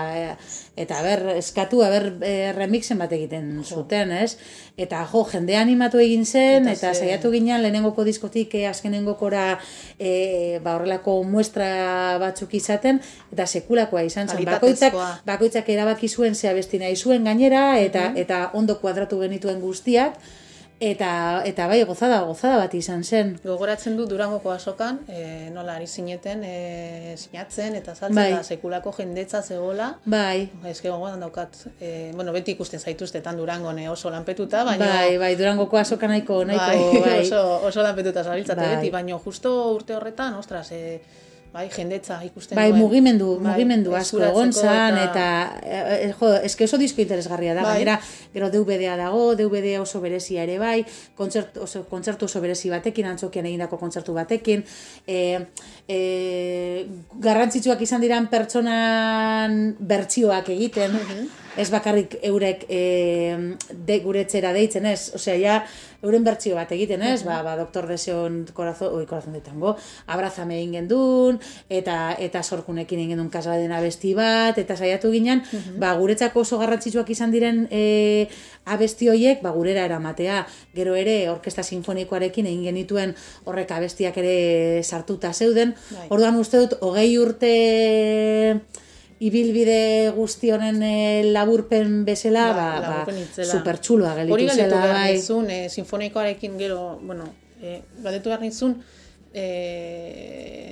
[0.77, 4.37] eta ber eskatu ber e, remixen bat egiten zuten, ez?
[4.77, 9.59] Eta jo, jende animatu egin zen Eta eta, ze- saiatu ginen lehenengoko diskotik eh, azkenengokora
[9.99, 13.01] e, ba, horrelako muestra batzuk izaten
[13.33, 14.43] eta sekulakoa izan zen.
[14.45, 14.93] Bakoitzak,
[15.25, 20.17] bakoitzak erabaki zuen ze abesti nahi zuen gainera eta eta ondo kuadratu genituen guztiak
[20.79, 23.33] eta eta bai gozada gozada bat izan zen.
[23.43, 28.31] Gogoratzen du Durangoko asokan, e, nola ari zineten, e, sinatzen eta saltzen Bai.
[28.35, 29.95] da sekulako jendetza zegola.
[30.05, 30.49] Bai.
[30.65, 34.85] Ez gogoan daukat, e, bueno, beti ikusten zaituztetan Durangon oso lanpetuta, baina...
[34.85, 37.21] Bai, bai, Durangoko azoka nahiko nahiko bai.
[37.21, 38.75] oso, oso lanpetuta zabiltzate Bai.
[38.75, 41.01] beti, baina justo urte horretan, ostras, e,
[41.53, 42.81] bai, jendetza ikusten Bai, duen.
[42.81, 45.25] mugimendu, Bai, mugimendu asko egon zan, eta,
[45.63, 47.77] e, jo, eske oso disko interesgarria da, Bai.
[47.77, 47.97] gainera,
[48.33, 50.85] gero DVD-a dago, DVD oso berezia ere bai,
[51.17, 54.63] kontzert, oso, kontzertu oso berezi batekin, antzokian egindako kontzertu batekin,
[55.07, 55.19] e,
[55.87, 55.99] e,
[57.23, 60.99] garrantzitsuak izan diran pertsonan bertsioak egiten,
[61.57, 65.11] ez bakarrik eurek e, de, guretzera deitzen, ez?
[65.17, 65.55] Osea, ja,
[66.05, 67.23] euren bertsio bat egiten, ez?
[67.25, 71.39] Ba, ba, doktor deseon corazón, oi, corazón de tango, abrazame egin gendun,
[71.69, 75.43] eta eta sorkunekin egin gendun kasbaden abesti bat, eta saiatu ginen,
[75.81, 78.29] ba, guretzako oso garrantzitsuak izan diren e,
[78.65, 80.43] abesti hoiek, ba, gurera eramatea.
[80.77, 85.73] Gero ere, orkesta sinfonikoarekin egin genituen horrek abestiak ere sartuta zeuden.
[85.89, 86.09] Bai.
[86.13, 87.55] Orduan uste dut, hogei urte
[89.19, 93.49] ibilbide guzti honen eh, laburpen bezala, Bai, ba, ba, itzela.
[93.51, 95.13] supertxuloa Hori gelitu zela, behar bai.
[95.15, 97.29] nizun, e, sinfonikoarekin gero, bueno,
[97.61, 98.75] e, galdetu behar nizun,
[99.33, 99.45] e,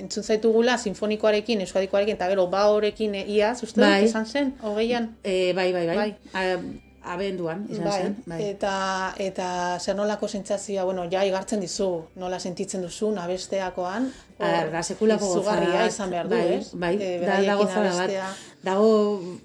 [0.00, 4.00] entzun zaitugula sinfonikoarekin, euskadikoarekin, eta gero ba horekin e, iaz, uste Bai.
[4.02, 5.96] dut, izan zen, hogeian, E, bai, bai, bai.
[5.96, 6.10] Bai.
[6.34, 6.58] A-
[7.06, 8.16] abenduan, izan bai, zen.
[8.26, 8.38] Bai.
[8.50, 8.72] Eta,
[9.18, 9.46] eta
[9.80, 15.28] zer nolako sentsazioa, bueno, ja igartzen dizu, nola sentitzen duzun abesteakoan, hor, Ar, da sekulako
[15.34, 15.86] gozada.
[15.86, 16.72] izan behar du, bai, ez?
[16.74, 18.10] Bai, E, da, da gozada bat.
[18.66, 18.90] Dago,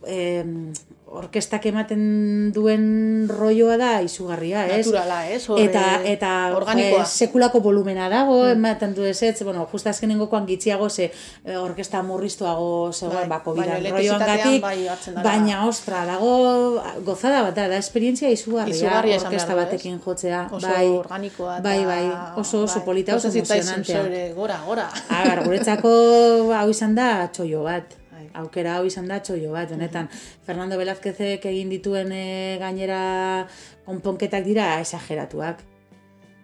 [0.08, 0.74] em,
[1.12, 4.86] orkestak ematen duen rolloa da izugarria, ez?
[4.86, 5.42] Naturala, ez?
[5.50, 7.02] Hor, Eta, eh, eta organikoa.
[7.04, 11.12] eh, sekulako volumena dago, ematen du ez, ez, bueno, just azkenengokoan gitxiago ze
[11.44, 15.30] eh, orkesta murriztuago zegoen Bai, bako bidan rolloan bai hartzen dara.
[15.30, 19.66] baina ostra, dago gozada bat da, da esperientzia izugarria, Izugarria orkesta du, ez?
[19.66, 21.64] batekin jotzea, Oso bai, organikoa eta...
[21.70, 22.06] bai, bai,
[22.38, 24.34] oso, oso bai, polita, oso emozionantea.
[24.34, 24.90] gora, gora.
[25.10, 27.98] Agar, guretzako hau izan da txoio bat.
[28.34, 28.42] Bai.
[28.42, 30.10] Aukera hau izan da txoio bat, honetan.
[30.46, 33.48] Fernando Velázquezek egin dituen eh, gainera
[33.86, 35.64] konponketak dira exageratuak.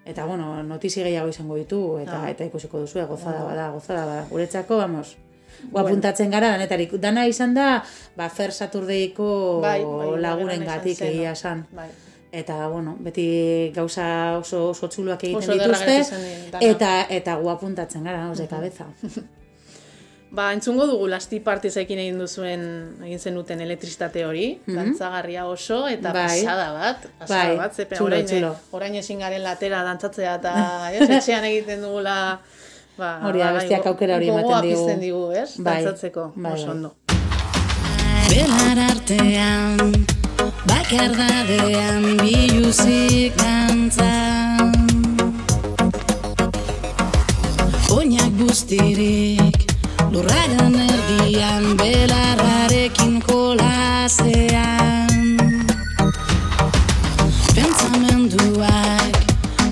[0.08, 2.30] Eta, bueno, notizi gehiago izango ditu, eta Ah.
[2.32, 4.26] eta ikusiko duzu, gozada bada, gozada bada.
[4.30, 5.18] Guretzako, vamos,
[5.72, 6.94] guapuntatzen gara, danetarik.
[6.94, 7.84] Dana izan da,
[8.16, 11.34] ba, Fer Saturdeiko Bai, bai, lagunen izan gatik egia no?
[11.34, 11.66] esan.
[11.72, 11.90] Bai.
[12.32, 16.02] Eta, bueno, beti gauza oso, oso txuluak egiten Oso dituzte,
[16.62, 18.88] eta, eta guapuntatzen gara, oze, kabeza.
[20.30, 22.64] Ba, entzungo dugu lasti partizekin egin duzuen,
[23.08, 26.14] egin zenuten elektriztate hori, dantzagarria oso, eta Mhm.
[26.14, 26.42] Bai.
[26.44, 28.52] pasada bat, pasada Bai, bat, zepe, txulo, orain, txulo.
[28.72, 32.40] orain ezin garen latera dantzatzea, eta ez, etxean egiten dugula,
[32.98, 34.86] ba, Hori da, besteak go- aukera hori gogoa ematen digu.
[34.86, 36.76] pizten digu, ez, Bai, dantzatzeko, bai, oso bai.
[36.76, 36.94] ondo.
[38.30, 39.78] Belar artean,
[40.68, 44.74] bakardadean biluzik dantzan
[47.90, 49.57] Oinak guztirik,
[50.12, 55.10] lurraren erdian, belarrarekin jolasean.
[57.56, 59.18] Pentsamenduak,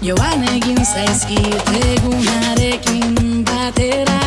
[0.02, 4.22] joan egin zaizkit egunarekin batera.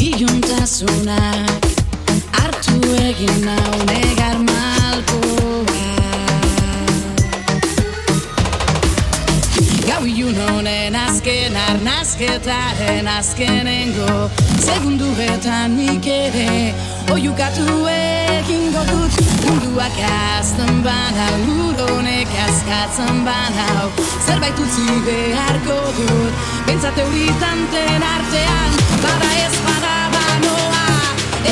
[0.00, 1.66] Iluntasunak
[2.38, 4.38] hartu egin nau negar
[10.06, 14.30] ilun honen azken arnazketaren azkenengo
[14.66, 16.74] Segunduetan nik ere
[17.12, 19.18] oiukatu egingo dut.
[19.46, 23.90] Munduak azten banau, lur honek azkatzen banau
[24.26, 30.86] Zerbait utzi beharko dut, bentsat euritanten artean Bada ez bada banoa,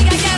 [0.01, 0.31] egak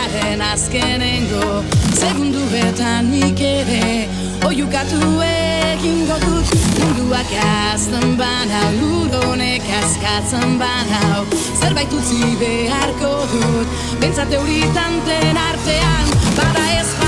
[0.00, 4.08] arnazketaren azkenengo Segunduetan nik ere
[4.46, 6.54] oiukatu egingo dut.
[6.80, 7.32] Munduak
[7.72, 11.26] azten banau, lur honek askatzen banau
[11.60, 13.68] Zerbait utzi beharko dut,
[14.00, 16.99] bentsat euritanten artean Bada ez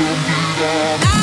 [0.00, 1.19] olvidar.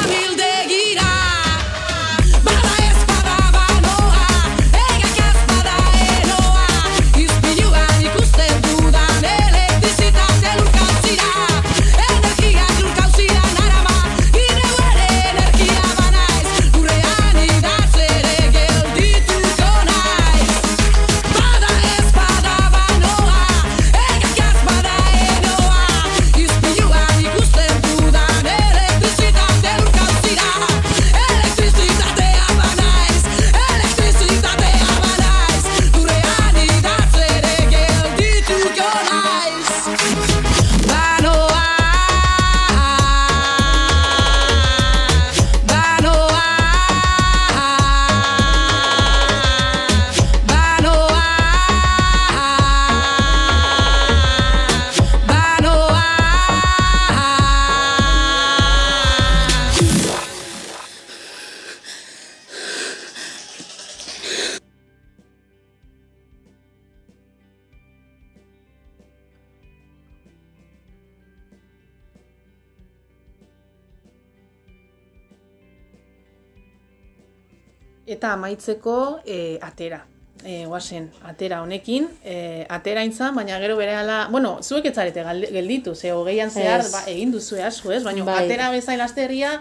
[78.17, 80.03] Eta amaitzeko e, atera.
[80.45, 86.11] E, guazen, atera honekin, e, atera intzan, baina gero berehala, bueno, zuek etzarete gelditu, ze
[86.13, 88.03] hogeian zehar ba, egin duzu asko, ez?
[88.05, 88.43] Baina Bai.
[88.45, 89.55] atera bezain lasterria,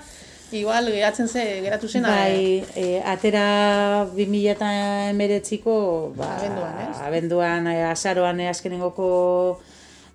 [0.52, 4.68] igual geratzen ze, geratu zen, Bai, e, atera 2000 eta
[5.14, 7.00] emeretziko, ba, Abenduan, ez?
[7.08, 9.08] abenduan, e, azaroan e, azkenengoko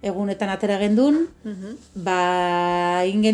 [0.02, 1.76] egunetan atera gendun, Mhm.
[2.06, 3.26] ba, egin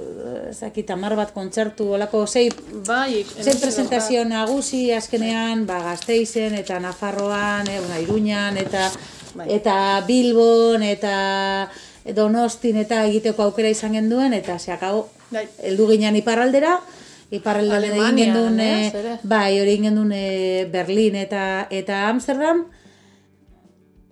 [0.00, 2.48] genituen, eh, ez dakit, hamar bat kontzertu, olako sei,
[2.86, 8.90] bai, sei presentazio nagusi azkenean, ba, Gasteizen eta Nafarroan, e, bueno, Iruñan, eta,
[9.34, 9.46] Bai.
[9.48, 11.70] eta Bilbon, eta
[12.14, 15.08] Donostin, eta egiteko aukera izan genduen, eta acabó.
[15.30, 15.46] Bai.
[15.62, 16.80] Heldu ginen iparraldera,
[17.30, 22.64] iparraldean egin ez, eh, bai, hori egin gendun eh, Berlin eta eta Amsterdam,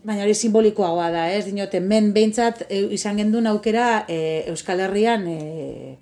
[0.09, 1.45] baina hori simbolikoagoa da, ez?
[1.45, 5.99] Dinote, men behintzat e, izan gendun aukera e, Euskal Herrian e,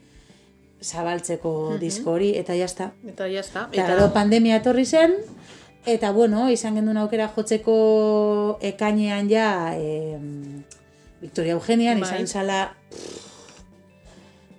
[0.83, 2.93] zabaltzeko disko hori, eta jazta.
[3.09, 3.67] Eta ya está.
[3.73, 5.17] Eta gero pandemia etorri zen,
[5.91, 7.77] eta bueno, izan gendun aukera jotzeko
[8.71, 10.21] ekainean ja, e,
[11.25, 12.07] Victoria Eugenian, Bai.
[12.07, 12.61] izan zala,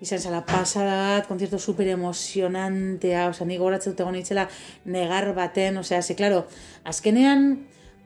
[0.03, 4.49] izan zala pasada bat, konzertu super emozionantea, osea, ni gogoratzen dut egon nintzela
[4.83, 6.43] negar baten, osea, ze, claro,
[6.83, 7.47] azkenean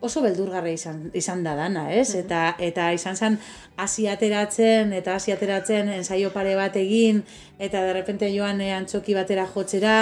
[0.02, 2.16] oso beldurgarra izan, izan da dana, ez?
[2.18, 3.38] Eta, eta izan zen
[3.78, 7.22] hasi ateratzen, eta hasi ateratzen ensaio pare bat egin,
[7.60, 9.98] eta derrepente joan eh, antzoki batera jotzera,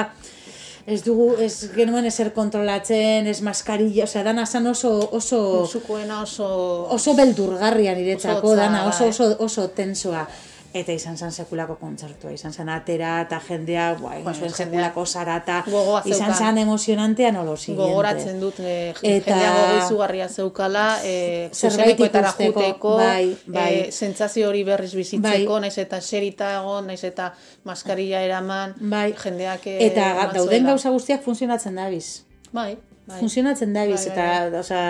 [0.89, 6.47] ez dugu, ez genuen ezer kontrolatzen, ez maskarilla, osea, dana zen oso, oso, Musukoena oso...
[6.95, 9.13] oso beldurgarria niretzako, hotza, dana, oso, bai.
[9.13, 10.23] oso, oso tensoa.
[10.73, 15.05] Eta izan zen sekulako kontzertua, izan zen atera eta jendea, ba, Bai, zuen jendea sekulako
[15.05, 17.87] zarata, gogoa izan zen emozionantea nolo siguiente.
[17.89, 23.73] Gogoratzen dut, e, Eta- jendea gogo izugarria zeukala, e, ikusteko, juteko, bai, bai.
[23.87, 25.61] E, sentsazio hori berriz bizitzeko, Bai.
[25.61, 29.13] naiz eta serita egon, naiz eta maskarilla eraman, Bai.
[29.17, 32.23] jendeak Eta dauden gauza guztiak funtzionatzen dabiz.
[32.51, 32.77] Bai,
[33.09, 33.19] bai.
[33.19, 34.83] Funtzionatzen dabiz, Bai, bai, eta, osea,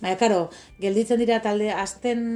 [0.00, 0.40] baina, karo,
[0.82, 2.26] gelditzen dira talde, azten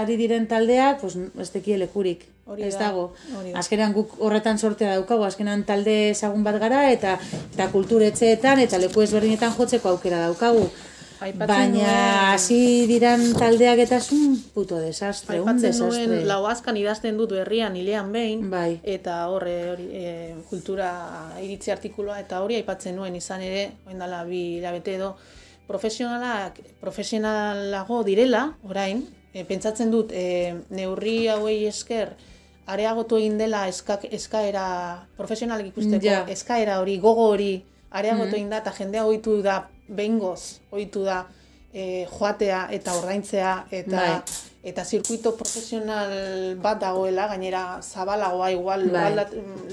[0.00, 2.26] ari diren taldeak, pues, ez tekie lekurik.
[2.46, 3.08] Hori ez da, dago.
[3.34, 3.58] hori da.
[3.58, 7.16] Azkenean guk horretan sortea daukagu, azkenean talde ezagun bat gara, eta,
[7.54, 10.68] eta kulturetxeetan, eta leku ezberdinetan jotzeko aukera daukagu.
[11.20, 16.06] Baina hasi diran taldeak eta es un puto desastre, un desastre.
[16.06, 18.80] nuen lauazkan idazten dut berrian hilean behin, Bai.
[18.84, 20.90] eta horre hori e, kultura
[21.42, 25.16] iritzi artikuloa, eta hori aipatzen nuen izan ere, oin dela bi hilabete edo,
[25.66, 32.12] profesionalak, profesionalago direla, orain, e, pentsatzen dut, e, neurri hauei esker,
[32.66, 36.24] areagotu egin dela eskak, eskaera profesionalak ikusteko, Ja.
[36.28, 41.26] eskaera hori, gogo hori, areagotu egin da, eta jendea ohitu da, behingoz, ohitu da,
[41.72, 44.22] e, joatea eta ordaintzea, eta Bai.
[44.62, 49.12] eta zirkuito profesional bat dagoela, gainera zabalagoa igual Bai.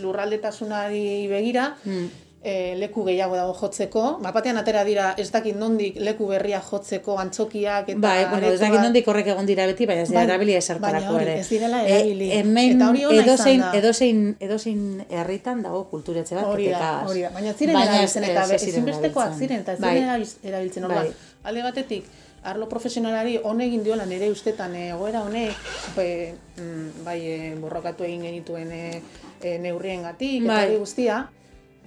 [0.01, 2.09] lurraldetasunari begira, Mm.
[2.43, 4.03] E, leku gehiago dago jotzeko.
[4.23, 8.81] Bapatean atera dira ez dakit nondik leku berria jotzeko antzokiak eta Bai, bueno, ez dakit
[8.83, 11.37] nondik horrek egon dira beti, baina ez dira Bai, erabili baina esertarako hori, ere.
[11.39, 12.31] ez direla E, erabili.
[12.39, 17.29] hemen Eta hori edozein, edozein, edozein herritan dago kulturetxe bat, Hori da, hori da.
[17.33, 19.95] Baina ziren erabiltzen eta ezinbestekoak ziren eta ez Bai.
[19.95, 21.07] ziren erabiltzen orduan.
[21.07, 21.31] Bai.
[21.43, 22.05] Alde batetik,
[22.43, 25.55] arlo profesionalari hone egin diola nire ustetan eh, egoera honek,
[25.95, 29.01] mm, bai e, borrokatu egin genituen e,
[29.41, 31.21] e, neurriengatik eta hori guztia,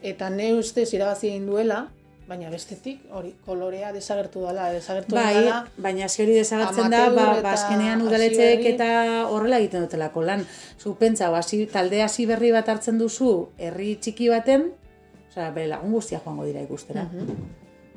[0.02, 1.86] eta ne ustez irabazi egin duela,
[2.26, 7.52] baina bestetik hori kolorea desagertu dela, desagertu Bai, dela, baina hori desagertzen da, ba, ba
[7.52, 8.66] azkenean berri.
[8.72, 8.88] eta
[9.30, 10.46] horrela egiten dutelako lan.
[10.78, 14.72] Zu pentsa, hasi talde hasi berri bat hartzen duzu herri txiki baten,
[15.30, 17.04] osea, bere lagun guztia joango dira ikustera.
[17.04, 17.36] Mhm.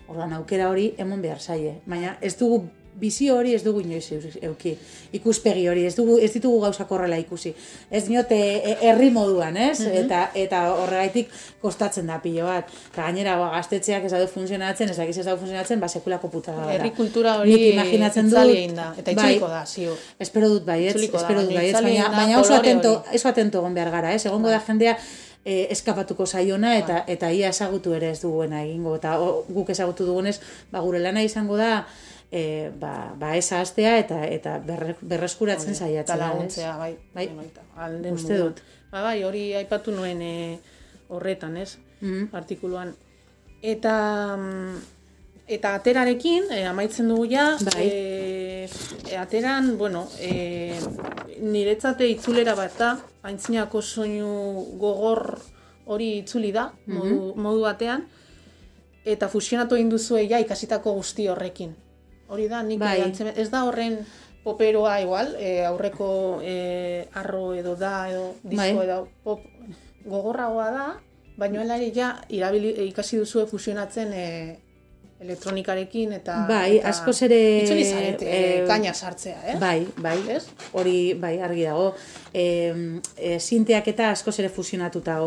[0.10, 1.82] Orduan aukera hori emon behar zaie.
[1.86, 2.68] Baina ez dugu
[3.00, 4.06] bizio hori ez dugu inoiz
[4.42, 4.76] euki.
[5.16, 7.54] Ikuspegi hori, ez dugu ez ditugu gauzak horrela ikusi.
[7.92, 9.80] Ez diote e- herri moduan, ez?
[9.80, 9.96] Mhm.
[10.04, 11.32] Eta eta horregaitik
[11.62, 12.70] kostatzen da pilo bat.
[12.92, 16.66] Eta gainera ba, gaztetxeak ez daude funtzionatzen, ez dakiz ez daude funtzionatzen, ba sekulako putada
[16.66, 16.74] da.
[16.74, 19.98] herri kultura hori Nik imaginatzen dut, da, eta bai, itzuliko da, ziur.
[20.20, 22.94] Espero dut Itzuliko da, espero dut itzali baina, da baina oso atento.
[23.06, 23.16] Bai.
[23.16, 24.26] oso atento egon behar gara, ez?
[24.26, 24.98] Egongo da jendea
[25.46, 30.06] eh, eskapatuko zaiona eta eta ia ezagutu ere ez duguena egingo eta o, guk ezagutu
[30.06, 30.40] dugunez,
[30.72, 31.88] ba gure lana izango da
[32.32, 36.22] e, ba, ba esa astea eta eta berre, berreskuratzen saiatzea, ez?
[36.22, 36.94] laguntzea, bai.
[37.14, 37.28] Bai.
[37.36, 38.62] baita, ahal den Uste dut.
[38.92, 40.60] Ba, bai, hori aipatu nuen e,
[41.10, 41.78] horretan, ez?
[42.02, 42.30] Mhm.
[42.34, 42.94] Artikuluan.
[43.62, 44.78] Eta mm,
[45.50, 47.88] eta aterarekin, e, amaitzen dugu ja, Bai.
[47.88, 48.70] e,
[49.10, 50.78] e, ateran, bueno, e,
[51.42, 52.92] niretzate itzulera bat da,
[53.26, 54.30] aintzinako soinu
[54.78, 55.40] gogor
[55.90, 58.06] hori itzuli da, modu, modu batean,
[59.10, 61.74] eta fusionatu egin duzue ja ikasitako guzti horrekin.
[62.30, 63.02] Hori da, nik Bai.
[63.02, 64.00] antzemen- ez da horren
[64.44, 68.86] poperoa igual, e, aurreko e, arro edo da, edo disko Bai.
[68.86, 69.42] edo pop
[70.06, 70.88] gogorragoa da,
[71.40, 74.26] Baina helari ja, irabili, ikasi duzue fusionatzen e,
[75.24, 76.36] elektronikarekin eta...
[76.50, 79.56] Bai, eta askoz ere, Itzuli zarete, eh, kaina sartzea, eh?
[79.60, 80.46] Bai, bai, Ez?
[80.80, 81.94] hori bai argi dago.
[82.34, 82.46] E,
[83.16, 85.18] e, sinteak eta askoz ere fusionatuta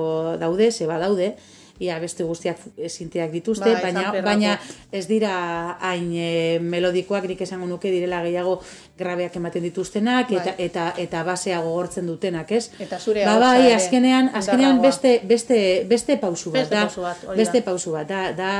[0.40, 1.34] daude, ze badaude,
[1.80, 4.58] ia beste guztiak fu- e, sinteak dituzte, Bai, baina, baina
[4.92, 8.60] ez dira hain e, melodikoak, nik esango nuke direla gehiago
[8.98, 10.38] grabeak ematen dituztenak, Bai.
[10.38, 12.70] eta, eta, eta basea gogortzen dutenak, ez?
[12.78, 15.58] Eta zure ba, bai, azkenean, azkenean beste, beste,
[15.88, 16.82] beste pausu bat, Beste da.
[16.86, 18.52] pausu bat, beste pausu bat, da, da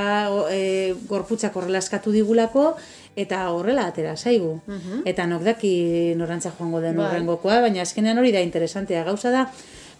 [0.50, 2.72] e, gorputzak horrela eskatu digulako,
[3.14, 4.54] eta horrela atera zaigu.
[5.04, 7.06] Eta nok daki norantza joango den Bai.
[7.10, 9.04] urrengokoa, baina azkenean hori da interesantea.
[9.04, 9.42] Gauza da,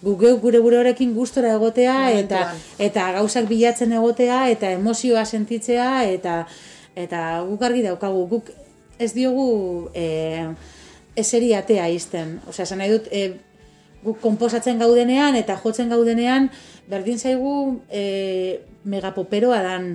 [0.03, 2.77] gu geu gure gure horrekin gustora egotea, eta, Momentuan.
[2.79, 6.43] eta gauzak bilatzen egotea, eta emozioa sentitzea, eta
[6.99, 8.51] eta guk argi daukagu, guk
[8.99, 10.05] ez diogu e,
[11.17, 12.41] eseri atea izten.
[12.49, 13.39] Osea, esan nahi dut, e,
[14.03, 16.51] guk komposatzen gaudenean eta jotzen gaudenean,
[16.91, 19.95] berdin zaigu e, megapoperoa dan,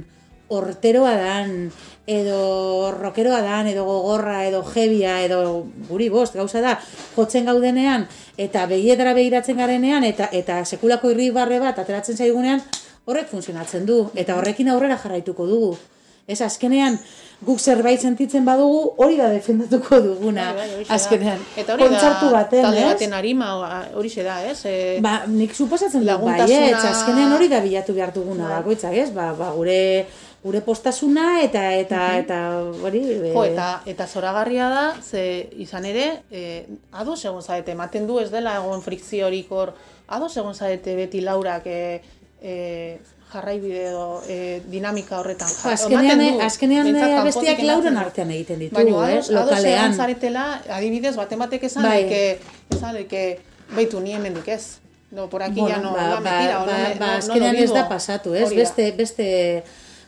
[0.50, 1.72] horteroa dan,
[2.08, 6.78] edo rockeroa dan, edo gogorra, edo jebia, edo guri bost, gauza da,
[7.18, 12.64] jotzen gaudenean, eta begietara begiratzen garenean, eta eta sekulako irribarre bat ateratzen zaigunean,
[13.08, 15.76] horrek funtzionatzen du, eta horrekin aurrera jarraituko dugu.
[16.28, 16.98] Ez, azkenean,
[17.48, 20.94] guk zerbait sentitzen badugu, hori da defendatuko duguna, Bai, bai, da.
[20.98, 21.40] azkenean.
[21.56, 22.88] Eta hori kontzertu da, baten, talde ez?
[22.90, 23.48] baten arima,
[23.96, 24.58] hori da, ez?
[24.68, 28.58] E, Ba, nik suposatzen dut Laguntasuna- baietz, azkenean hori da bilatu behar duguna Bai.
[28.60, 29.10] bakoitzak, ez?
[29.16, 30.06] Ba, ba, gure
[30.48, 32.38] gure postasuna eta eta eta
[32.88, 38.08] hori e, Jo, eta, eta zoragarria da, ze izan ere, e, ados egon zaete, ematen
[38.08, 39.74] du ez dela egon frikziorik hor,
[40.08, 41.80] ados egon zaete beti laurak e,
[42.42, 42.54] e,
[43.28, 45.50] jarraibide edo e, dinamika horretan.
[45.52, 48.00] Jo, azkenean, azkenean eh, kanpotik abestiak ematen lauren du.
[48.06, 48.96] artean egiten ditugu, Baina eh?
[49.18, 49.94] ados, ados Lokalean.
[50.00, 50.46] zaretela,
[50.80, 52.08] adibidez, baten batek esan, Bai.
[52.08, 52.24] que,
[52.78, 53.24] esan que,
[53.76, 54.78] beitu ni hemendik ez.
[55.12, 57.12] No, por aquí ya no, ba, la me tira, o no, ba, me- ba, no,
[57.12, 57.72] no, azkenean lo ez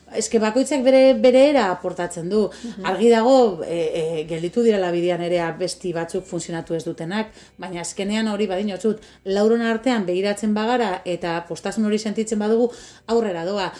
[0.10, 2.50] Beste, beste, eske bakoitzak bere bere era aportatzen du.
[2.50, 2.86] Mhm.
[2.86, 8.28] Argi dago, e, e, gelditu direla bidean ere besti batzuk funtzionatu ez dutenak, baina azkenean
[8.28, 12.72] hori badin otzut, lauron artean begiratzen bagara eta postasun hori sentitzen badugu
[13.08, 13.72] aurrera doa.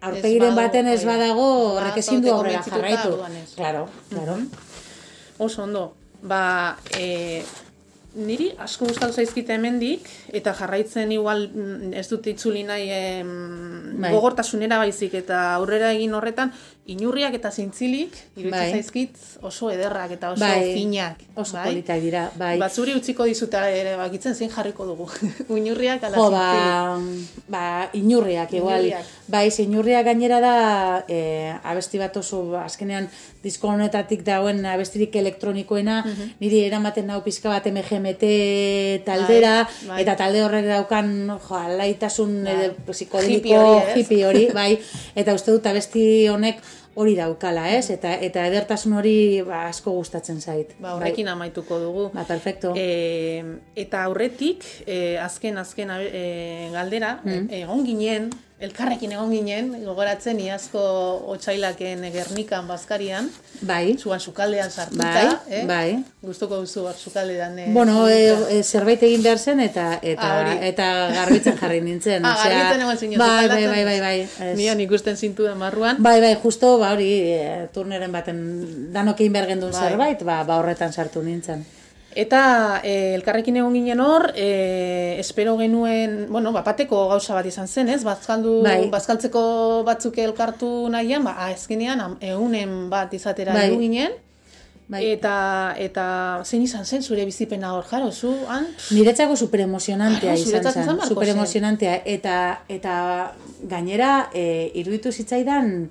[0.00, 3.16] Aurpegiren badu, baten ez badago, horrek ezin du aurrera jarraitu.
[3.56, 4.36] Claro, claro.
[5.38, 5.94] Oso ondo.
[6.22, 7.42] Ba, e,
[8.16, 11.44] niri asko gustatu zaizkite hemendik eta jarraitzen igual
[11.92, 13.30] ez dut itzuli nahi em,
[14.00, 14.10] Bai.
[14.14, 16.52] gogortasunera baizik eta aurrera egin horretan
[16.86, 18.70] inurriak eta zintzilik iruditzen Bai.
[18.76, 21.22] zaizkit oso ederrak eta oso Bai, finak.
[21.34, 21.64] Oso bai?
[21.66, 22.52] politak dira, bai.
[22.62, 25.08] Ba, zuri utziko dizuta ere bakitzen zein jarriko dugu.
[25.60, 27.48] Inurriak ala Jo, zintzilik.
[27.48, 28.84] ba, ba, inurriak, igual.
[28.86, 29.04] Inurriak.
[29.26, 30.54] Bai, inurriak gainera da,
[31.08, 31.18] e,
[31.64, 33.08] abesti bat oso, azkenean,
[33.42, 36.30] disko honetatik dagoen abestirik elektronikoena, Mhm.
[36.40, 40.00] niri eramaten nau pizka bat MGMT taldera, Bai, bai.
[40.02, 41.12] eta talde horrek daukan,
[41.48, 42.56] jo, alaitasun Bai.
[42.56, 42.70] bai.
[42.94, 44.78] psikodeliko, Hippie hori, hippie hori, bai,
[45.18, 46.62] eta uste dut abesti honek
[46.96, 47.90] hori daukala, ez?
[47.92, 50.72] Eta, eta edertasun hori ba, asko gustatzen zait.
[50.80, 52.06] Ba, horrekin amaituko dugu.
[52.08, 52.22] Bai.
[52.22, 52.72] Ba, perfecto.
[52.76, 53.44] E,
[53.76, 56.24] eta aurretik, e, azken azken e,
[56.72, 57.46] galdera, Mm.
[57.62, 60.80] egon ginen, elkarrekin egon ginen, gogoratzen iazko
[61.34, 63.28] otsailaken Gernikan Baskarian,
[63.68, 65.64] bai, zuan sukaldean sartuta, Bai, eh?
[65.68, 65.98] bai.
[66.24, 67.58] Gustuko duzu hor sukaldean.
[67.58, 70.56] Eh, Bueno, e, e, zerbait egin behar zen eta eta Ah, hori.
[70.70, 70.88] eta
[71.18, 72.24] garbitzen jarri nintzen.
[72.24, 73.70] Ah, osea, garbitzen egon zinen bai, bai, sukaldatzen?
[73.74, 74.48] bai, bai, bai.
[74.50, 74.56] ez.
[74.56, 75.96] Nian ikusten zintu da marruan.
[76.02, 79.80] Bai, bai, justo, ba hori, e, turneren baten danok egin behar gendun Bai.
[79.88, 81.66] zerbait, ba, ba horretan sartu nintzen.
[82.16, 87.90] Eta e, elkarrekin egon ginen hor, e, espero genuen, bueno, bapateko gauza bat izan zen,
[87.92, 87.98] ez?
[88.08, 88.86] Bazkaldu, Bai.
[88.88, 93.68] bazkaltzeko batzuk elkartu nahian, ba, azkenean am- egunen bat izatera Bai.
[93.76, 94.16] ginen.
[94.88, 95.02] Bai.
[95.10, 96.06] Eta, eta
[96.46, 98.68] zein izan zen zure bizipena hor, jaro, zu, han?
[98.94, 102.36] Niretzako superemocionantea Ah, izan zen, izan beharko superemocionantea eta
[102.68, 102.96] eta
[103.68, 105.90] gainera e, iruditu zitzaidan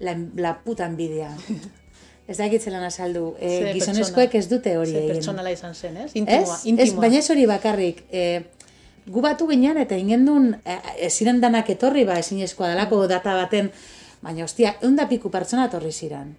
[0.00, 1.28] la, la puta envidia.
[2.28, 5.14] Ez da egitzen azaldu, e, Ze gizonezkoek ez dute hori Ze egin.
[5.16, 6.10] pertsonala izan zen, ez?
[6.14, 6.84] Intimoa, Ez, intimoa.
[6.86, 8.04] ez, baina ez hori bakarrik.
[8.12, 8.42] E,
[9.06, 10.76] gu batu ginen eta ingendun, e,
[11.08, 13.70] ez ziren danak etorri, ba, ezinezkoa dalako data baten,
[14.22, 16.36] baina ostia, egun da piku pertsona etorri ziren.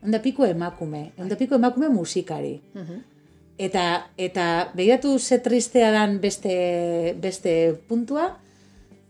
[0.00, 2.60] Egun da piku emakume, egun da piku emakume musikari.
[2.74, 3.02] Mhm.
[3.58, 8.38] Eta, eta begiratu ze tristea dan beste, beste puntua,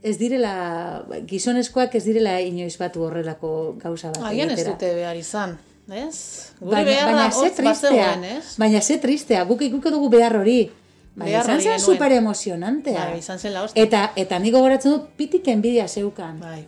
[0.03, 5.55] ez direla, gizonezkoak ez direla inoiz batu horrelako gauza bat Agian ez dute behar izan,
[5.91, 6.53] ez?
[6.61, 8.55] Gure Baina, beharra baina ze tristea, ez?
[8.59, 10.71] baina ze tristea, guk ikuko dugu behar hori.
[11.15, 13.09] Baina izan zen super emozionantea.
[13.11, 13.83] Bai, izan zen la hostia.
[13.83, 16.39] Eta, eta niko goratzen dut pitik enbidia zeukan.
[16.41, 16.63] Bai.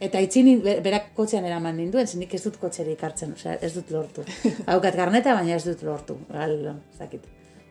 [0.00, 3.90] Eta itzini be- berak kotxean eraman ninduen, zenik ez dut kotxerik hartzen, osea, ez dut
[3.90, 4.22] lortu.
[4.66, 6.18] Haukat garneta, baina ez dut lortu.
[6.30, 6.54] Gal,
[6.92, 7.24] ez dakit.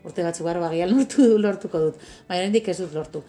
[0.03, 2.03] Urte batzuk gara bagian lortu, lortuko dut.
[2.27, 3.23] Baina hendik ez dut lortu.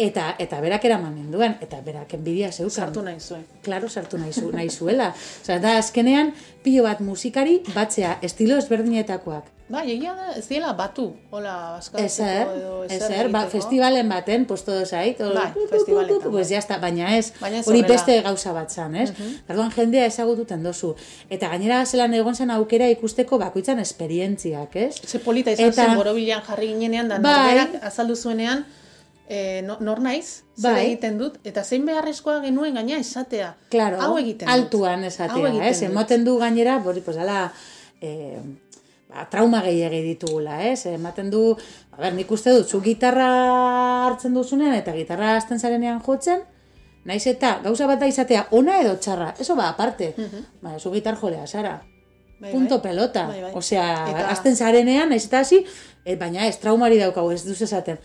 [0.00, 2.70] Eta eta berak eraman ninduen, eta berak enbidia zeukan.
[2.88, 3.44] Sartu nahi zuen.
[3.62, 5.12] Claro, sartu nahi, zu, nahi zuela.
[5.42, 6.32] Osea, da azkenean,
[6.64, 9.44] pilo bat musikari batzea estilo ezberdinetakoak.
[9.70, 14.42] Bai, egia da, ez diela batu, hola, askatzeko Ezer, edo ezer ezer, ba, festivalen baten,
[14.50, 16.54] pues todo zait, hor, Bai, pu, pu, pu, festivaletan, pu, pues bai.
[16.56, 17.28] ya está, baina ez,
[17.68, 19.12] hori beste gauza bat zan, ez?
[19.48, 20.96] Orduan jendea ezagututen dozu.
[21.30, 24.96] Eta gainera zelan egon zen aukera ikusteko bakoitzan esperientziak, ez?
[25.06, 27.54] Ze polita izan Eta- zen borobilean jarri ginenean, da Bai.
[27.54, 28.66] norberak azaldu zuenean,
[29.30, 30.86] e, no- nor naiz, zer Bai.
[30.88, 33.52] egiten dut, eta zein beharrezkoa genuen gaina esatea.
[33.70, 34.54] Claro, Hau egiten dut.
[34.56, 35.82] altuan Hau esatea, egiten ez?
[35.86, 37.52] Emoten du gainera, bori, pues, ala,
[38.02, 38.40] eh,
[39.08, 40.84] ba, trauma gehiagi ditugula, ez?
[40.90, 41.56] Ematen du,
[41.92, 43.28] a ber, nik uste dut, zu gitarra
[44.08, 46.42] hartzen duzunean eta gitarra hasten zarenean jotzen,
[47.04, 50.14] naiz eta gauza bat da izatea ona edo txarra, eso ba, aparte.
[50.60, 51.82] Ba, zu gitar jolea, zara.
[52.40, 52.90] Bai, Punto bai.
[52.90, 53.26] pelota.
[53.28, 53.52] Bai, bai.
[53.54, 55.64] Osea, Eta- hasten zarenean, naiz eta hasi,
[56.04, 57.98] eh, baina ez, traumari daukagu, ez duz esaten.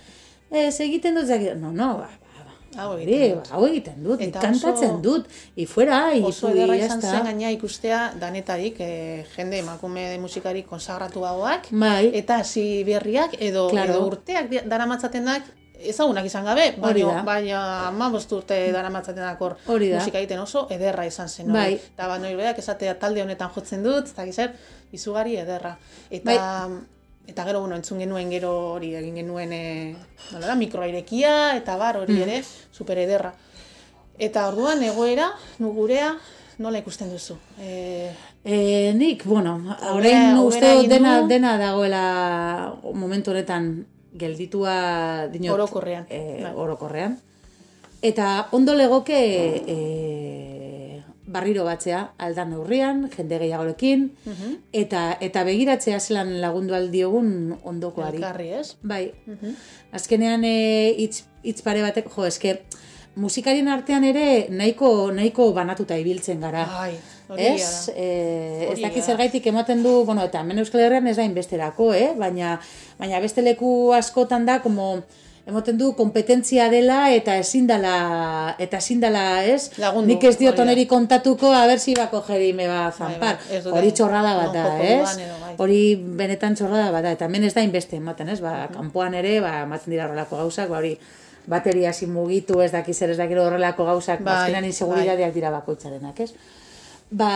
[0.55, 2.43] Ez, egiten dut, zaki- no, no, ba, ba,
[2.75, 3.51] ba, Hau egiten dut.
[3.51, 8.13] hau egiten dut, Eta kantatzen dut, y fuera, y Oso ederra izan zen gaina ikustea
[8.19, 12.11] danetarik, e, jende emakume musikari konsagratu bagoak, Bai.
[12.13, 13.93] eta hasi berriak, edo, Claro.
[13.93, 15.43] edo urteak daramatzatenak,
[15.85, 19.99] ezagunak izan gabe, baina, baina amabost urte daramatzatenak hor Hori da.
[19.99, 21.51] musika egiten oso ederra izan zen.
[21.51, 21.73] Bai.
[21.75, 24.53] Eta ba, norberak esatea talde honetan jotzen dut, eta gizar,
[24.91, 25.77] izugarri ederra.
[26.09, 26.79] Eta, Bai.
[27.27, 29.95] Eta gero, bueno, entzun genuen gero hori egin genuen, e,
[30.31, 32.01] nola da, mikroairekia, eta bar Mm.
[32.03, 33.33] hori ere, super ederra.
[34.17, 36.15] Eta orduan egoera, nu gurea,
[36.57, 37.35] nola ikusten duzu?
[37.59, 38.11] E,
[38.47, 39.57] E, nik, bueno,
[39.91, 45.55] orain uste dena, dena dagoela momentu honetan gelditua dinot.
[45.55, 47.19] Orokorrean, E, orokorrean.
[48.01, 49.17] Eta ondo legoke
[49.65, 49.77] e,
[51.35, 54.55] barriro batzea aldan neurrian, jende gehiagorekin, Mhm.
[54.73, 58.17] eta, eta begiratzea zelan lagundu aldiogun ondokoari.
[58.23, 58.77] elkarri, ez?
[58.81, 59.11] Bai.
[59.91, 60.55] Azkenean e,
[60.97, 62.55] hitz hitz pare batek, jo, eske
[63.15, 66.65] musikarien artean ere nahiko nahiko banatuta ibiltzen gara.
[67.37, 71.23] Egia Ez, eh, ez dakit zergaitik ematen du, bueno, eta hemen Euskal Herrian ez da
[71.25, 72.11] inbesterako, eh?
[72.19, 72.59] baina,
[72.99, 74.99] baina beste leku askotan da, como,
[75.45, 79.69] emoten du kompetentzia dela eta ezin dela, eta ezin dela, ez?
[79.77, 83.37] Lagundu, Nik ez diot oneri kontatuko, a ber si bako jeri me ba zampar.
[83.37, 85.19] bai, hori txorrada bat da, ez?
[85.43, 85.53] bai.
[85.61, 88.39] Hori benetan txorrada bat da, eta hemen ez da inbeste ematen, ez?
[88.41, 90.95] Ba, kanpoan ere, ba, ematen dira horrelako gauzak, ba, hori
[91.45, 95.53] bateria sin mugitu, ez dakiz zer ez dakiro horrelako gauzak, Bai, ba, azkenan inseguridadeak dira
[95.53, 96.33] bakoitzarenak, ez?
[97.13, 97.31] Ba,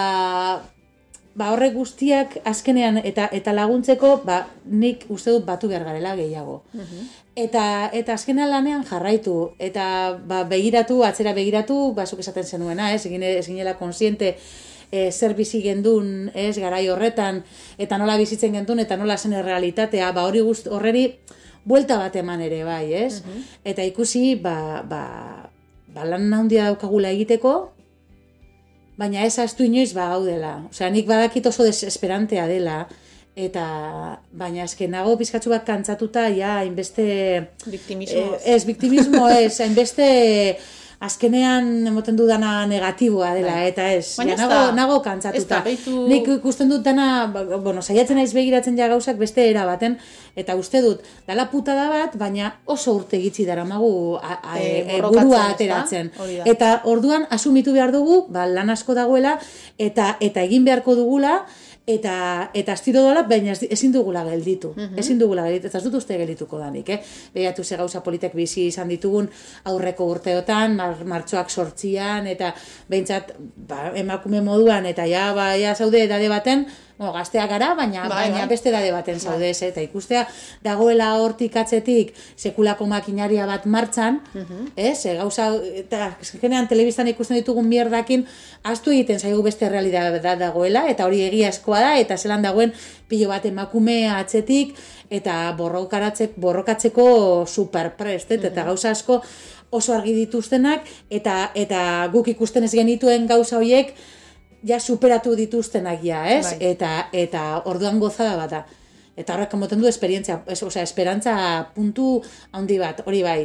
[1.40, 6.64] ba horrek guztiak azkenean eta eta laguntzeko ba nik uste dut batu behar garela gehiago.
[7.40, 9.84] Eta eta azkenean lanean jarraitu eta
[10.28, 13.06] ba, begiratu, atzera begiratu, basuk esaten zenuena, ez?
[13.08, 14.34] Egin ez ginela konsiente
[14.92, 17.44] e, zer bizi gendun, ez, garai horretan,
[17.78, 21.06] eta nola bizitzen gendun, eta nola zen realitatea, ba hori guzti, horreri
[21.64, 23.22] buelta bat eman ere bai, ez?
[23.64, 25.04] Eta ikusi, ba, ba,
[25.94, 27.54] ba lan handia daukagula egiteko,
[29.00, 30.58] baina ez astu inoiz ba hau dela.
[30.74, 32.82] Osea, nik badakit oso desesperantea dela,
[33.40, 33.66] eta
[34.36, 37.06] baina esken nago pizkatzu bat kantzatuta, ja, hainbeste...
[37.70, 38.36] Victimismo.
[38.36, 40.10] Eh, ez, victimismo ez, hainbeste
[41.00, 45.62] azkenean emoten du dana negatiboa dela, eta ez, Baina ja, nago, nago kantzatuta.
[45.62, 49.64] da, beitu- Nik ikusten dut dana, ba, bueno, saiatzen naiz begiratzen ja gauzak beste era
[49.70, 49.96] baten,
[50.36, 55.30] eta uste dut, dala putada bat, baina oso urte gitzi daramagu a, a, e, borrokatzen,
[55.30, 56.12] burua ateratzen.
[56.44, 59.38] Eta orduan asumitu behar dugu, ba, lan asko dagoela,
[59.78, 61.46] eta eta egin beharko dugula,
[61.88, 64.74] eta eta astiro dola, baina ez- ezin dugula gelditu.
[64.98, 67.00] Ezin dugula gelditu, ez dut uste geldituko danik, eh?
[67.34, 69.30] Behiatu ze gauza politek bizi izan ditugun
[69.66, 72.54] aurreko urteotan, mar, martxoak sortzian, eta
[72.90, 76.68] behintzat ba, emakume moduan, eta ja, ba, ja zaude edade baten,
[77.00, 78.48] bueno, gazteak gara, baina, Bai, baina bai.
[78.52, 80.26] beste edade baten zaude, ez, eta ikustea
[80.66, 84.20] dagoela hortik atzetik sekulako makinaria bat martxan,
[84.76, 85.48] ez, e, gauza,
[85.80, 88.26] eta azkenean telebistan ikusten ditugun mierdakin,
[88.68, 92.76] astu egiten zaigu beste realidade dagoela, eta hori egiazkoa da, eta zelan dagoen
[93.08, 94.76] pilo bat emakume atzetik,
[95.10, 97.10] eta borrokatzeko, borrokatzeko
[97.48, 99.24] superprest, et, eta gauza asko
[99.72, 103.96] oso argi dituztenak, eta, eta guk ikusten ez genituen gauza horiek,
[104.64, 106.46] ja superatu dituztenak ja, ez?
[106.46, 106.58] Bai.
[106.74, 108.66] Eta, eta orduan gozada bat da.
[109.20, 111.34] Eta horrek emoten du esperientzia, es, osea, esperantza
[111.76, 112.22] puntu
[112.56, 113.42] handi bat, hori bai.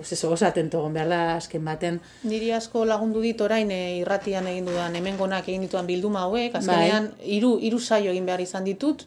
[0.00, 1.98] Pues eso, oso atento behar da azken baten.
[2.24, 7.10] Niri asko lagundu dit orain e, irratian egin dudan hemengonak egin dituan bilduma hauek, azkenean
[7.20, 9.04] hiru hiru saio egin behar izan ditut,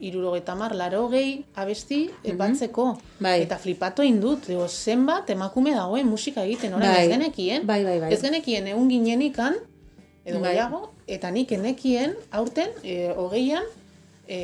[0.00, 2.86] irurogeita mar, larogei, abesti, e, batzeko.
[3.20, 3.42] Bai.
[3.44, 7.04] Eta flipatu egin dut, digo, zenbat emakume dagoen musika egiten, orain Bai.
[7.04, 7.66] ez genekien.
[7.68, 8.14] Bai, bai, bai.
[8.16, 9.60] Ez genekien egun ginenikan,
[10.24, 10.50] edo Bai.
[10.54, 13.64] gehiago, eta nik enekien, aurten, e, hogeian,
[14.28, 14.36] e,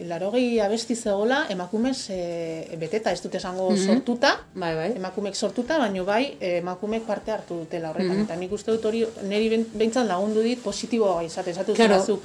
[0.00, 4.92] e, larogei abesti zegoela emakumez e, beteta, ez dut esango sortuta, Bai, bai.
[4.96, 8.22] emakumek sortuta, baino bai emakumek parte hartu dutela horretan.
[8.24, 11.98] Eta nik uste dut hori niri behintzat lagundu dit positiboa izate, esatu Claro.
[12.00, 12.18] zerazu,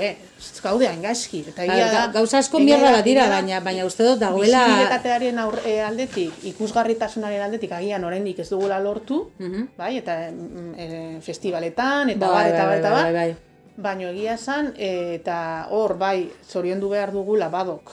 [0.00, 1.40] ez gaude gaizki.
[1.48, 4.60] Eta egia da, ga- Gauza asko mierda da- bat dira, baina, baina uste dut dagoela...
[4.66, 9.30] Bisibilitatearen aur, e, aldetik, ikusgarritasunaren aldetik agian oraindik ez dugula lortu,
[9.78, 13.36] bai, eta e, festivaletan, eta bar, eta bar, eta bar, bai, bai.
[13.76, 17.90] baino egia esan, e, eta hor, bai, zoriondu behar dugula badok,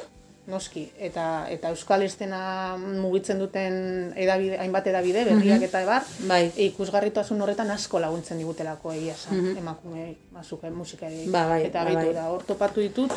[0.48, 6.52] noski, eta eta euskal estena mugitzen duten edabide, hainbat edabide, berriak eta ebar, Bai.
[6.68, 12.14] ikusgarritasun horretan asko laguntzen digutelako egia esan, emakume, mazuke, musikari, Ba, bai, eta ba, bai.
[12.14, 13.16] da, hor topatu ditut,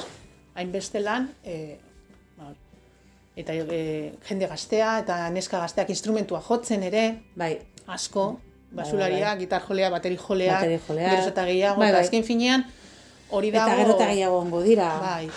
[0.56, 1.76] hainbeste lan, e,
[2.38, 2.54] ba,
[3.36, 3.82] eta e,
[4.30, 7.04] jende gaztea eta neska gazteak instrumentua jotzen ere,
[7.36, 8.38] Bai, asko,
[8.72, 12.04] basulariak, gitar jolea, bateri joleak, Bateri geroz eta gehiago, Bai, eta bai.
[12.08, 12.64] azken finean,
[13.30, 13.68] hori dago...
[13.68, 14.88] eta gero eta gehiago ongo dira.
[15.04, 15.28] Bai,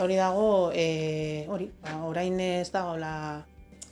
[0.00, 3.44] hori dago, e, hori, ba, orain ez dagoela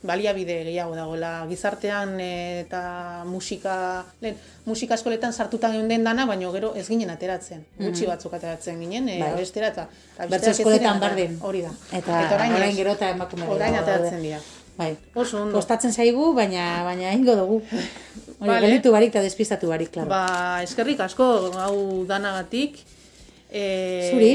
[0.03, 3.75] baliabide gehiago dagoela gizartean e, eta musika,
[4.21, 4.35] lehen,
[4.67, 7.63] musika eskoletan sartuta geunden dana, baina gero ez ginen ateratzen.
[7.79, 9.31] Gutxi batzuk ateratzen ginen, e, Bai.
[9.37, 11.39] abestera eta, eta ez eskoletan bardin.
[11.41, 11.71] Hori da.
[11.95, 12.75] Eta, orain, ez.
[12.75, 14.41] gero eta emakume Orain ateratzen dira.
[14.75, 14.91] Bai.
[15.13, 15.55] Oso ondo.
[15.55, 17.61] Kostatzen zaigu, baina baina ingo dugu.
[17.63, 18.59] Hori, Vale.
[18.65, 20.09] gelditu barik eta despistatu barik, klaro.
[20.09, 21.27] Ba, eskerrik asko
[21.63, 22.81] hau danagatik.
[23.53, 24.31] E, Zuri.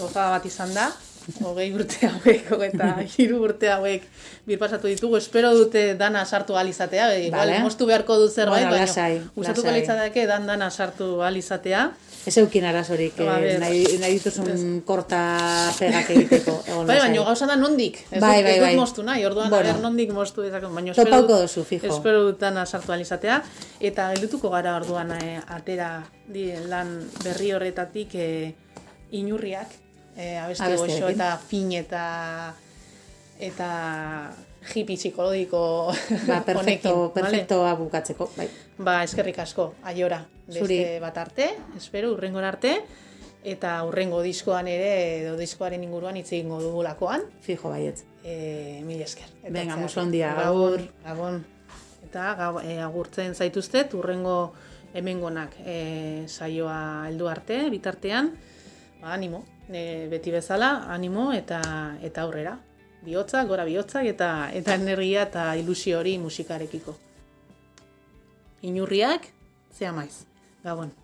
[0.00, 0.90] Gozada bat izan da.
[1.40, 4.02] Hogei urte hauek, eta hiru urte hauek
[4.44, 5.16] birpasatu ditugu.
[5.16, 7.06] Espero dute dana sartu ahal izatea.
[7.14, 7.60] e, Igual, Vale.
[7.64, 9.22] moztu beharko du zerbait, Bueno, baina lasai.
[9.78, 11.92] litzateke dan dana sartu ahal izatea.
[12.26, 16.58] Ez eukin arazorik, Ba, eh, nahi, nahi dituzun korta pegak egiteko.
[16.86, 17.98] Bai, baina gauza da nondik.
[18.10, 18.76] Ez Bai, dut, bai, ez dut bai.
[18.76, 19.78] moztu nahi, orduan Bueno.
[19.80, 20.74] nondik moztu dezakun.
[20.74, 21.86] Baina Topauko duzu, fijo.
[21.88, 23.42] Espero dut dana sartu ahal izatea.
[23.80, 28.54] Eta geldituko gara orduan eh, atera di, lan berri horretatik eh,
[29.12, 29.68] inurriak,
[30.16, 31.00] eh, abesti Abestiarekin.
[31.00, 32.54] goxo eta fin eta
[33.38, 33.68] eta
[34.74, 35.92] hippie psikologiko
[36.28, 37.12] Ba, perfecto, honekin, vale?
[37.14, 38.48] perfectoa bukatzeko, bai.
[38.78, 40.22] Ba, eskerrik asko, aiora.
[40.50, 40.78] Zuri.
[40.78, 42.78] Beste bat arte, espero, urrengora arte.
[43.44, 47.26] Eta urrengo diskoan ere, edo diskoaren inguruan hitz egingo dugulakoan.
[47.44, 48.06] Fijo baietz.
[48.24, 49.28] E, mil esker.
[49.42, 49.76] Venga, Etortzea.
[49.82, 50.80] musu handia, agur.
[51.04, 51.42] Gabon.
[52.06, 54.54] Eta gau, e, agurtzen zaituztet, urrengo
[54.96, 56.78] hemengonak e, saioa
[57.10, 58.32] heldu arte, bitartean,
[59.02, 61.60] ba, animo, e, beti bezala, animo eta
[62.02, 62.58] eta aurrera.
[63.04, 66.96] Bihotza, gora bihotza eta eta energia eta ilusio hori musikarekiko.
[68.62, 69.28] Inurriak,
[69.76, 70.24] zea maiz.
[70.64, 71.03] Gabon.